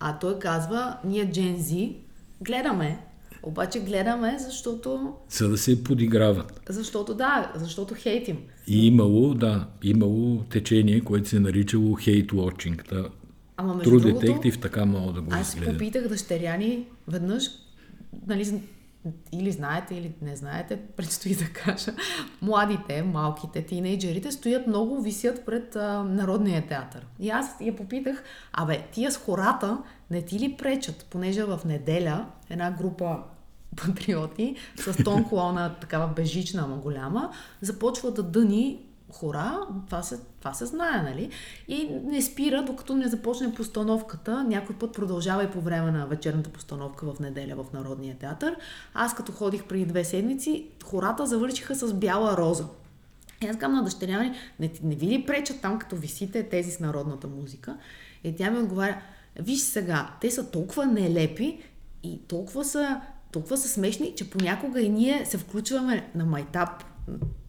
А 0.00 0.18
той 0.18 0.38
казва, 0.38 0.96
ние 1.04 1.30
джензи 1.30 1.96
гледаме, 2.40 2.98
обаче 3.42 3.80
гледаме, 3.80 4.36
защото... 4.38 5.12
За 5.30 5.48
да 5.48 5.58
се 5.58 5.84
подиграват. 5.84 6.60
Защото 6.68 7.14
да, 7.14 7.52
защото 7.54 7.94
хейтим. 7.94 8.36
И 8.66 8.86
имало, 8.86 9.34
да, 9.34 9.66
имало 9.82 10.44
течение, 10.50 11.00
което 11.00 11.28
се 11.28 11.36
е 11.36 11.40
наричало 11.40 11.94
хейт 11.94 12.32
watching. 12.32 12.88
Да. 12.88 13.08
Ама 13.56 13.74
между 13.74 13.90
True 13.90 14.00
другото, 14.00 14.26
Detective 14.26 14.60
така 14.60 14.84
мога 14.84 15.12
да 15.12 15.20
го 15.20 15.30
Аз 15.32 15.48
изгледа. 15.48 15.72
попитах 15.72 16.08
дъщеря 16.08 16.56
ни 16.56 16.84
веднъж, 17.08 17.44
нали, 18.26 18.62
или 19.32 19.52
знаете, 19.52 19.94
или 19.94 20.12
не 20.22 20.36
знаете, 20.36 20.80
предстои 20.96 21.34
да 21.34 21.44
кажа, 21.44 21.92
младите, 22.42 23.02
малките, 23.02 23.62
тинейджерите 23.62 24.32
стоят 24.32 24.66
много, 24.66 25.02
висят 25.02 25.46
пред 25.46 25.76
а, 25.76 26.04
Народния 26.04 26.66
театър. 26.66 27.06
И 27.20 27.30
аз 27.30 27.56
я 27.60 27.76
попитах, 27.76 28.24
абе, 28.52 28.86
тия 28.92 29.12
с 29.12 29.16
хората 29.16 29.78
не 30.10 30.22
ти 30.22 30.38
ли 30.38 30.56
пречат, 30.56 31.06
понеже 31.10 31.44
в 31.44 31.60
неделя 31.64 32.26
една 32.50 32.70
група 32.70 33.18
патриоти 33.76 34.56
с 34.76 35.04
тон 35.04 35.24
колона, 35.24 35.74
такава 35.80 36.08
бежична, 36.08 36.62
ама 36.62 36.76
голяма, 36.76 37.30
започва 37.60 38.10
да 38.10 38.22
дъни 38.22 38.85
хора, 39.12 39.66
това 39.86 40.02
се, 40.02 40.18
това 40.38 40.54
се 40.54 40.66
знае, 40.66 41.02
нали? 41.02 41.30
И 41.68 41.88
не 42.04 42.22
спира, 42.22 42.62
докато 42.62 42.96
не 42.96 43.08
започне 43.08 43.54
постановката. 43.54 44.44
Някой 44.44 44.76
път 44.76 44.92
продължава 44.92 45.44
и 45.44 45.50
по 45.50 45.60
време 45.60 45.90
на 45.90 46.06
вечерната 46.06 46.50
постановка 46.50 47.12
в 47.12 47.20
неделя 47.20 47.54
в 47.56 47.72
Народния 47.72 48.16
театър. 48.18 48.56
Аз 48.94 49.14
като 49.14 49.32
ходих 49.32 49.64
преди 49.64 49.84
две 49.84 50.04
седмици, 50.04 50.66
хората 50.84 51.26
завършиха 51.26 51.74
с 51.74 51.94
бяла 51.94 52.36
роза. 52.36 52.66
И 53.42 53.46
аз 53.46 53.56
казвам 53.56 53.76
на 53.76 53.84
дъщеря 53.84 54.20
ми, 54.20 54.32
не, 54.60 54.72
не 54.82 54.94
ви 54.94 55.06
ли 55.06 55.26
пречат 55.26 55.60
там, 55.60 55.78
като 55.78 55.96
висите 55.96 56.48
тези 56.48 56.70
с 56.70 56.80
народната 56.80 57.28
музика? 57.28 57.76
И 58.24 58.36
тя 58.36 58.50
ми 58.50 58.58
отговаря, 58.58 59.02
виж 59.38 59.60
сега, 59.60 60.10
те 60.20 60.30
са 60.30 60.50
толкова 60.50 60.86
нелепи 60.86 61.62
и 62.02 62.20
толкова 62.28 62.64
са, 62.64 63.00
толкова 63.32 63.56
са 63.56 63.68
смешни, 63.68 64.14
че 64.16 64.30
понякога 64.30 64.80
и 64.80 64.88
ние 64.88 65.26
се 65.26 65.38
включваме 65.38 66.10
на 66.14 66.24
майтап. 66.24 66.95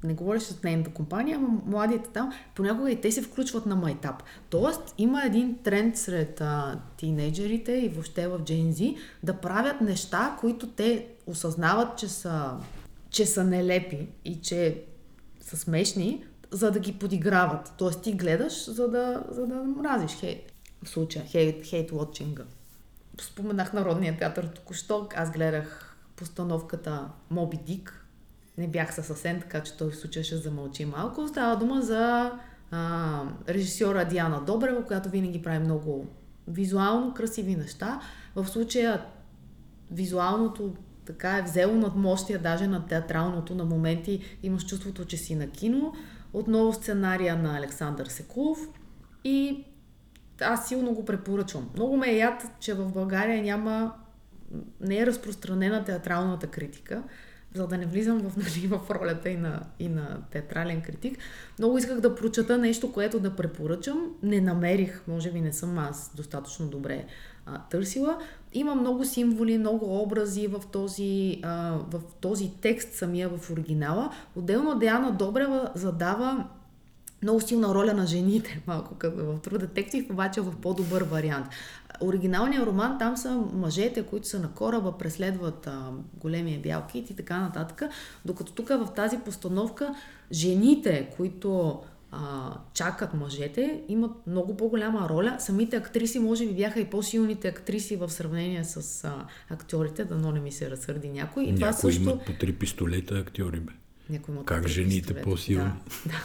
Не 0.04 0.14
говориш 0.14 0.44
с 0.44 0.64
нейната 0.64 0.90
компания, 0.90 1.38
ама 1.38 1.62
младите 1.66 2.10
там, 2.10 2.34
понякога 2.56 2.92
и 2.92 3.02
те 3.02 3.12
се 3.12 3.22
включват 3.22 3.66
на 3.66 3.76
майтап. 3.76 4.24
Тоест, 4.50 4.94
има 4.98 5.24
един 5.24 5.58
тренд 5.64 5.98
сред 5.98 6.42
а, 6.42 6.80
тинейджерите 6.98 7.72
и 7.72 7.90
въобще 7.90 8.28
в 8.28 8.40
Gen 8.40 8.72
Z 8.72 8.98
да 9.24 9.34
правят 9.34 9.82
неща, 9.82 10.38
които 10.40 10.68
те 10.68 11.08
осъзнават, 11.28 11.98
че 11.98 12.08
са, 12.08 12.52
че 13.10 13.26
са 13.26 13.44
нелепи 13.44 14.08
и 14.26 14.42
че 14.42 14.84
са 15.42 15.58
смешни, 15.58 16.26
за 16.52 16.72
да 16.72 16.80
ги 16.80 17.00
подиграват. 17.00 17.74
Тоест 17.78 18.02
ти 18.02 18.14
гледаш, 18.14 18.70
за 18.70 18.88
да, 18.88 19.24
за 19.32 19.48
да 19.48 19.56
мразиш 19.56 20.12
хейт. 20.12 20.54
В 20.84 20.90
случая, 20.90 21.26
хейт, 21.26 21.66
хейт 21.66 21.92
watching. 21.92 22.42
Споменах 23.22 23.74
Народния 23.74 24.18
театър 24.18 24.48
току-що. 24.48 25.08
Аз 25.16 25.32
гледах 25.32 25.98
постановката 26.16 27.10
Моби 27.30 27.58
Дик. 27.58 28.07
Не 28.58 28.68
бях 28.68 28.96
със 28.96 29.06
съвсем, 29.06 29.42
така 29.42 29.64
че 29.64 29.78
той 29.78 29.92
в 29.92 29.96
случая 29.96 30.24
ще 30.24 30.38
замълчи 30.38 30.86
малко. 30.86 31.28
Става 31.28 31.56
дума 31.56 31.82
за 31.82 32.32
а, 32.72 33.24
режисьора 33.50 34.06
Диана 34.06 34.42
Добрева, 34.42 34.86
която 34.86 35.10
винаги 35.10 35.42
прави 35.42 35.60
много 35.60 36.08
визуално 36.48 37.14
красиви 37.14 37.56
неща. 37.56 38.02
В 38.36 38.48
случая 38.48 39.06
визуалното 39.92 40.76
така 41.06 41.38
е 41.38 41.42
взело 41.42 41.76
над 41.76 41.96
мощия, 41.96 42.40
даже 42.40 42.68
на 42.68 42.86
театралното. 42.86 43.56
На 43.56 43.66
моменти 43.66 44.38
имаш 44.44 44.66
чувството, 44.66 45.06
че 45.06 45.18
си 45.18 45.36
на 45.36 45.48
кино. 45.50 45.94
Отново 46.34 46.74
сценария 46.74 47.38
на 47.38 47.58
Александър 47.58 48.06
Секулов. 48.06 48.60
И 49.24 49.66
аз 50.42 50.68
силно 50.68 50.94
го 50.94 51.06
препоръчвам. 51.06 51.70
Много 51.74 51.98
ме 51.98 52.10
е 52.10 52.18
яд, 52.18 52.44
че 52.60 52.74
в 52.74 52.92
България 52.92 53.44
няма 53.44 53.94
не 54.82 54.98
е 54.98 55.06
разпространена 55.06 55.84
театралната 55.84 56.48
критика, 56.48 57.04
за 57.58 57.68
да 57.68 57.78
не 57.78 57.86
влизам 57.86 58.20
в, 58.20 58.38
нали, 58.38 58.68
в 58.68 58.80
ролята 58.90 59.30
и 59.30 59.38
на, 59.38 59.62
и 59.80 59.90
на 59.90 60.18
театрален 60.32 60.82
критик. 60.82 61.18
Много 61.60 61.78
исках 61.78 62.00
да 62.00 62.16
прочета 62.16 62.58
нещо, 62.58 62.92
което 62.92 63.20
да 63.20 63.36
препоръчам. 63.36 64.12
Не 64.24 64.42
намерих, 64.42 65.02
може 65.08 65.32
би 65.32 65.42
не 65.42 65.54
съм 65.54 65.78
аз 65.78 66.12
достатъчно 66.16 66.68
добре 66.68 67.06
а, 67.46 67.62
търсила. 67.70 68.18
Има 68.54 68.76
много 68.76 69.06
символи, 69.06 69.58
много 69.58 70.02
образи 70.02 70.48
в 70.48 70.62
този, 70.72 71.40
а, 71.44 71.78
в 71.92 72.02
този 72.22 72.52
текст 72.62 72.94
самия 72.94 73.30
в 73.30 73.52
оригинала. 73.52 74.12
Отделно 74.36 74.80
Диана 74.80 75.12
Добрева 75.12 75.72
задава 75.76 76.48
много 77.24 77.42
силна 77.42 77.76
роля 77.76 77.94
на 77.94 78.06
жените, 78.06 78.62
малко 78.68 78.96
като 78.96 79.18
в 79.18 79.40
True 79.40 79.68
Detective, 79.68 80.12
обаче 80.12 80.42
в 80.42 80.56
по-добър 80.62 81.04
вариант. 81.04 81.48
Оригиналният 82.02 82.66
роман, 82.66 82.98
там 83.00 83.18
са 83.18 83.36
мъжете, 83.54 84.04
които 84.04 84.28
са 84.28 84.40
на 84.40 84.52
кораба, 84.52 84.98
преследват 84.98 85.68
а, 85.68 85.92
големия 86.14 86.60
бял 86.60 86.84
кит 86.92 87.10
и 87.10 87.16
така 87.16 87.40
нататък, 87.40 87.82
докато 88.26 88.52
тук 88.52 88.70
в 88.70 88.88
тази 88.96 89.18
постановка 89.18 89.96
жените, 90.32 91.10
които 91.18 91.82
а, 92.12 92.52
чакат 92.74 93.14
мъжете, 93.14 93.84
имат 93.88 94.12
много 94.28 94.58
по-голяма 94.58 95.10
роля. 95.10 95.36
Самите 95.40 95.76
актриси, 95.76 96.20
може 96.20 96.48
би, 96.48 96.54
бяха 96.54 96.80
и 96.80 96.86
по-силните 96.86 97.48
актриси 97.48 97.96
в 97.96 98.10
сравнение 98.10 98.64
с 98.64 99.04
а, 99.04 99.26
актьорите, 99.50 100.06
да 100.06 100.16
но 100.16 100.32
не 100.32 100.40
ми 100.40 100.52
се 100.52 100.72
разсърди 100.72 101.10
някой. 101.10 101.44
И 101.44 101.56
това 101.56 101.74
също... 101.74 102.02
имат 102.02 102.26
по 102.26 102.34
три 102.34 102.54
пистолета 102.54 103.16
актьори, 103.16 103.60
бе. 103.60 103.72
Някой 104.10 104.34
имат 104.34 104.46
Как 104.46 104.68
жените 104.68 105.02
пистолета. 105.02 105.30
по-силни? 105.30 105.72
Да, 106.06 106.12
да. 106.12 106.16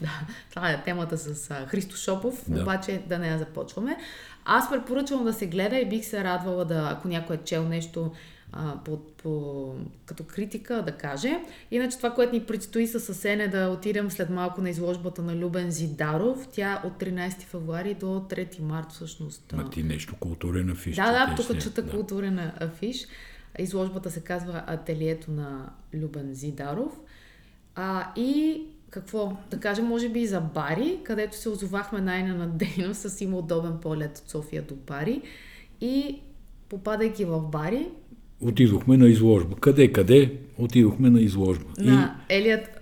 Да, 0.00 0.10
това 0.50 0.70
е 0.70 0.82
темата 0.84 1.18
с 1.18 1.50
а, 1.50 1.66
Христо 1.66 1.96
Шопов, 1.96 2.44
Да. 2.48 2.62
обаче 2.62 3.02
да 3.08 3.18
не 3.18 3.28
я 3.28 3.38
започваме. 3.38 3.96
Аз 4.44 4.70
препоръчвам 4.70 5.24
да 5.24 5.32
се 5.32 5.46
гледа 5.46 5.76
и 5.76 5.88
бих 5.88 6.04
се 6.04 6.24
радвала 6.24 6.64
да, 6.64 6.88
ако 6.92 7.08
някой 7.08 7.36
е 7.36 7.44
чел 7.44 7.68
нещо 7.68 8.12
а, 8.52 8.74
по, 8.84 8.98
по, 8.98 9.74
като 10.06 10.24
критика, 10.24 10.82
да 10.82 10.92
каже. 10.92 11.40
Иначе 11.70 11.96
това, 11.96 12.10
което 12.10 12.32
ни 12.32 12.40
предстои 12.42 12.86
с 12.86 13.08
Асен 13.08 13.40
е 13.40 13.48
да 13.48 13.68
отидем 13.68 14.10
след 14.10 14.30
малко 14.30 14.60
на 14.62 14.70
изложбата 14.70 15.22
на 15.22 15.36
Любен 15.36 15.70
Зидаров. 15.70 16.48
Тя 16.52 16.82
от 16.84 16.92
13 16.94 17.40
февруари 17.40 17.94
до 17.94 18.06
3 18.06 18.60
март 18.60 18.92
всъщност. 18.92 19.52
а, 19.52 19.56
Ма 19.56 19.70
ти 19.70 19.82
нещо 19.82 20.14
културен 20.20 20.70
афиш. 20.70 20.96
да, 20.96 21.12
да, 21.26 21.34
тук 21.36 21.60
чета 21.60 21.82
Да. 21.82 21.90
културен 21.90 22.38
афиш. 22.60 23.06
Изложбата 23.58 24.10
се 24.10 24.20
казва 24.20 24.62
Ателието 24.66 25.30
на 25.30 25.70
Любен 25.94 26.34
Зидаров. 26.34 26.92
А, 27.74 28.12
и 28.16 28.62
какво? 28.92 29.36
Да 29.50 29.60
кажем, 29.60 29.86
може 29.86 30.08
би 30.08 30.20
и 30.20 30.26
за 30.26 30.40
Бари, 30.40 30.98
където 31.04 31.36
се 31.36 31.48
озовахме 31.48 32.00
най-ненадейно 32.00 32.94
с 32.94 33.20
има 33.20 33.38
удобен 33.38 33.72
полет 33.82 34.18
от 34.18 34.30
София 34.30 34.62
до 34.62 34.74
Бари. 34.74 35.22
И 35.80 36.20
попадайки 36.68 37.24
в 37.24 37.40
Бари, 37.40 37.88
Отидохме 38.42 38.96
на 38.96 39.08
изложба. 39.08 39.56
Къде, 39.56 39.92
къде? 39.92 40.38
Отидохме 40.58 41.10
на 41.10 41.20
изложба. 41.20 41.64
на 41.78 42.20
Елият 42.28 42.80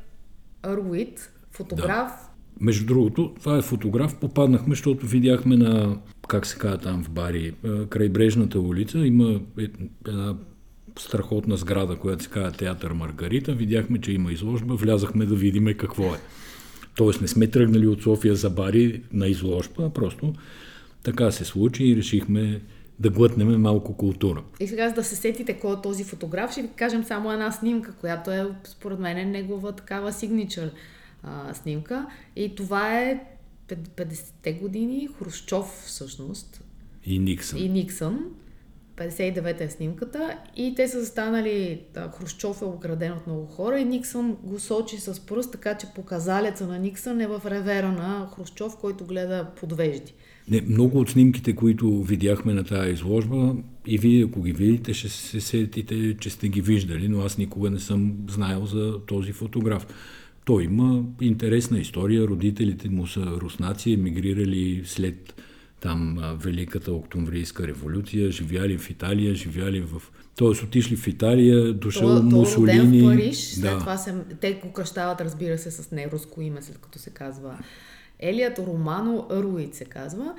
Руит, 0.66 1.32
фотограф, 1.50 2.12
Между 2.60 2.86
другото, 2.86 3.34
това 3.40 3.58
е 3.58 3.62
фотограф. 3.62 4.16
Попаднахме, 4.20 4.72
защото 4.74 5.06
видяхме 5.06 5.56
на, 5.56 5.98
как 6.28 6.46
се 6.46 6.58
казва 6.58 6.78
там 6.78 7.04
в 7.04 7.10
Бари, 7.10 7.54
е, 7.64 7.86
крайбрежната 7.86 8.60
улица. 8.60 8.98
Има 8.98 9.40
е- 9.58 9.68
една 10.08 10.36
страхотна 11.02 11.56
сграда, 11.56 11.96
която 11.96 12.24
се 12.24 12.30
казва 12.30 12.52
Театър 12.52 12.92
Маргарита. 12.92 13.54
Видяхме, 13.54 14.00
че 14.00 14.12
има 14.12 14.32
изложба. 14.32 14.74
Влязахме 14.74 15.26
да 15.26 15.34
видим 15.34 15.74
какво 15.78 16.14
е. 16.14 16.18
Тоест 16.96 17.20
не 17.20 17.28
сме 17.28 17.46
тръгнали 17.46 17.86
от 17.86 18.02
София 18.02 18.34
за 18.34 18.50
Бари 18.50 19.02
на 19.12 19.26
изложба, 19.26 19.84
а 19.84 19.90
просто 19.90 20.34
така 21.02 21.30
се 21.30 21.44
случи 21.44 21.84
и 21.84 21.96
решихме 21.96 22.60
да 22.98 23.10
глътнем 23.10 23.60
малко 23.60 23.96
култура. 23.96 24.42
И 24.60 24.66
сега, 24.66 24.88
за 24.88 24.94
да 24.94 25.04
се 25.04 25.16
сетите 25.16 25.52
кой 25.54 25.72
е 25.72 25.82
този 25.82 26.04
фотограф, 26.04 26.52
ще 26.52 26.62
ви 26.62 26.68
кажем 26.76 27.04
само 27.04 27.32
една 27.32 27.52
снимка, 27.52 27.92
която 28.00 28.30
е, 28.30 28.46
според 28.64 28.98
мен, 28.98 29.16
е 29.16 29.24
негова 29.24 29.72
такава 29.72 30.12
сигничър 30.12 30.70
а, 31.22 31.54
снимка. 31.54 32.06
И 32.36 32.54
това 32.54 32.98
е 33.00 33.20
50-те 33.68 34.52
години, 34.52 35.08
Хрущов 35.18 35.82
всъщност 35.86 36.64
И 37.06 37.18
Никсън. 37.18 37.58
и 37.58 37.68
Никсън. 37.68 38.24
59-та 39.00 39.64
е 39.64 39.70
снимката 39.70 40.38
и 40.56 40.74
те 40.76 40.88
са 40.88 41.00
застанали, 41.00 41.80
Хрущов 42.18 42.62
е 42.62 42.64
ограден 42.64 43.12
от 43.12 43.26
много 43.26 43.46
хора 43.46 43.78
и 43.78 43.84
Никсън 43.84 44.36
го 44.42 44.58
сочи 44.58 44.96
с 44.96 45.26
пръст, 45.26 45.52
така 45.52 45.74
че 45.74 45.86
показалеца 45.94 46.66
на 46.66 46.78
Никсън 46.78 47.20
е 47.20 47.26
в 47.26 47.42
ревера 47.46 47.92
на 47.92 48.28
Хрущов, 48.34 48.76
който 48.80 49.04
гледа 49.04 49.46
подвежди. 49.60 50.14
Не, 50.50 50.60
много 50.60 50.98
от 50.98 51.10
снимките, 51.10 51.54
които 51.54 52.02
видяхме 52.02 52.54
на 52.54 52.64
тази 52.64 52.90
изложба, 52.90 53.54
и 53.86 53.98
вие, 53.98 54.24
ако 54.24 54.42
ги 54.42 54.52
видите, 54.52 54.94
ще 54.94 55.08
се 55.08 55.40
сетите, 55.40 56.16
че 56.20 56.30
сте 56.30 56.48
ги 56.48 56.60
виждали, 56.60 57.08
но 57.08 57.20
аз 57.20 57.38
никога 57.38 57.70
не 57.70 57.78
съм 57.78 58.14
знаел 58.28 58.66
за 58.66 59.00
този 59.06 59.32
фотограф. 59.32 59.86
Той 60.44 60.64
има 60.64 61.04
интересна 61.20 61.78
история. 61.78 62.26
Родителите 62.26 62.88
му 62.88 63.06
са 63.06 63.20
руснаци, 63.20 63.92
емигрирали 63.92 64.82
след 64.84 65.39
там 65.80 66.18
а, 66.18 66.34
Великата 66.34 66.92
Октомврийска 66.92 67.66
революция, 67.66 68.30
живяли 68.30 68.78
в 68.78 68.90
Италия, 68.90 69.34
живяли 69.34 69.80
в... 69.80 70.02
Тоест 70.36 70.62
отишли 70.62 70.96
в 70.96 71.06
Италия, 71.06 71.72
дошъл 71.72 72.08
роден 72.08 72.24
Мусолини. 72.24 73.00
в 73.00 73.04
Париж, 73.04 73.36
след 73.36 73.72
да. 73.72 73.78
това 73.78 73.96
се, 73.96 74.14
те 74.40 74.52
го 74.52 74.72
кръщават, 74.72 75.20
разбира 75.20 75.58
се, 75.58 75.70
с 75.70 75.90
неруско 75.90 76.40
име, 76.40 76.62
след 76.62 76.78
като 76.78 76.98
се 76.98 77.10
казва 77.10 77.58
Елият 78.20 78.58
Романо 78.58 79.26
Руит 79.30 79.74
се 79.74 79.84
казва. 79.84 80.34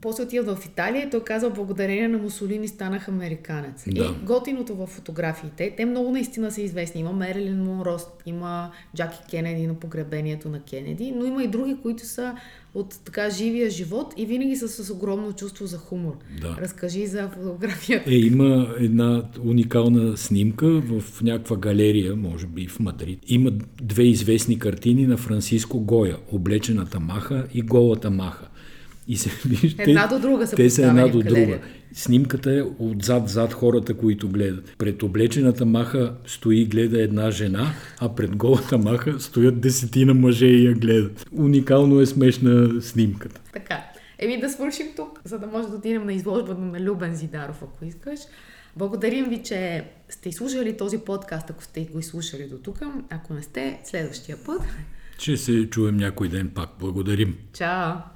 После 0.00 0.22
отиват 0.22 0.58
в 0.58 0.66
Италия 0.66 1.06
и 1.06 1.10
той 1.10 1.24
казва, 1.24 1.50
благодарение 1.50 2.08
на 2.08 2.18
Мусолини 2.18 2.68
станах 2.68 3.08
американец. 3.08 3.84
Да. 3.86 4.04
И 4.04 4.24
готиното 4.26 4.74
в 4.74 4.86
фотографиите, 4.86 5.74
те 5.76 5.84
много 5.84 6.10
наистина 6.10 6.50
са 6.50 6.62
известни. 6.62 7.00
Има 7.00 7.12
Мерилин 7.12 7.64
Монрост, 7.64 8.10
има 8.26 8.70
Джаки 8.96 9.18
Кенеди 9.30 9.66
на 9.66 9.74
погребението 9.74 10.48
на 10.48 10.60
Кенеди, 10.60 11.12
но 11.16 11.24
има 11.24 11.44
и 11.44 11.48
други, 11.48 11.76
които 11.82 12.06
са 12.06 12.34
от 12.74 13.00
така 13.04 13.30
живия 13.30 13.70
живот 13.70 14.14
и 14.16 14.26
винаги 14.26 14.56
са 14.56 14.68
с 14.68 14.90
огромно 14.90 15.32
чувство 15.32 15.66
за 15.66 15.78
хумор. 15.78 16.16
Да. 16.40 16.56
Разкажи 16.60 17.06
за 17.06 17.28
фотографията. 17.28 18.10
Е, 18.10 18.14
има 18.14 18.74
една 18.78 19.22
уникална 19.44 20.16
снимка 20.16 20.66
в 20.66 21.22
някаква 21.22 21.56
галерия, 21.56 22.16
може 22.16 22.46
би 22.46 22.66
в 22.66 22.80
Мадрид. 22.80 23.18
Има 23.26 23.50
две 23.82 24.02
известни 24.02 24.58
картини 24.58 25.06
на 25.06 25.16
Франциско 25.16 25.80
Гоя. 25.80 26.16
Облечената 26.32 27.00
маха 27.00 27.46
и 27.54 27.62
голата 27.62 28.10
маха. 28.10 28.48
И 29.08 29.16
се 29.16 29.30
вижда, 29.48 29.82
Една 29.82 30.06
до 30.06 30.18
друга 30.18 30.46
са 30.46 30.56
те 30.56 30.70
са 30.70 30.86
една 30.86 31.08
до 31.08 31.22
друга. 31.22 31.58
Снимката 31.92 32.52
е 32.52 32.62
отзад-зад 32.78 33.52
хората, 33.52 33.94
които 33.94 34.28
гледат. 34.28 34.74
Пред 34.78 35.02
облечената 35.02 35.66
маха 35.66 36.14
стои 36.26 36.60
и 36.60 36.64
гледа 36.64 37.02
една 37.02 37.30
жена, 37.30 37.72
а 38.00 38.14
пред 38.14 38.36
голата 38.36 38.78
маха 38.78 39.20
стоят 39.20 39.60
десетина 39.60 40.14
мъже 40.14 40.46
и 40.46 40.66
я 40.66 40.74
гледат. 40.74 41.26
Уникално 41.32 42.00
е 42.00 42.06
смешна 42.06 42.82
снимката. 42.82 43.40
Така. 43.52 43.84
Еми 44.18 44.40
да 44.40 44.50
свършим 44.50 44.86
тук, 44.96 45.20
за 45.24 45.38
да 45.38 45.46
може 45.46 45.68
да 45.68 45.76
отидем 45.76 46.06
на 46.06 46.12
изложбата 46.12 46.60
на 46.60 46.80
Любен 46.80 47.14
Зидаров, 47.14 47.62
ако 47.62 47.84
искаш. 47.84 48.20
Благодарим 48.76 49.28
ви, 49.28 49.42
че 49.42 49.84
сте 50.08 50.28
изслушали 50.28 50.76
този 50.76 50.98
подкаст, 50.98 51.50
ако 51.50 51.62
сте 51.62 51.88
го 51.92 51.98
изслушали 51.98 52.48
до 52.48 52.58
тук. 52.58 52.78
Ако 53.10 53.34
не 53.34 53.42
сте, 53.42 53.80
следващия 53.84 54.36
път. 54.46 54.62
Ще 55.18 55.36
се 55.36 55.70
чуем 55.70 55.96
някой 55.96 56.28
ден 56.28 56.50
пак. 56.54 56.70
Благодарим. 56.80 57.36
Чао! 57.52 58.15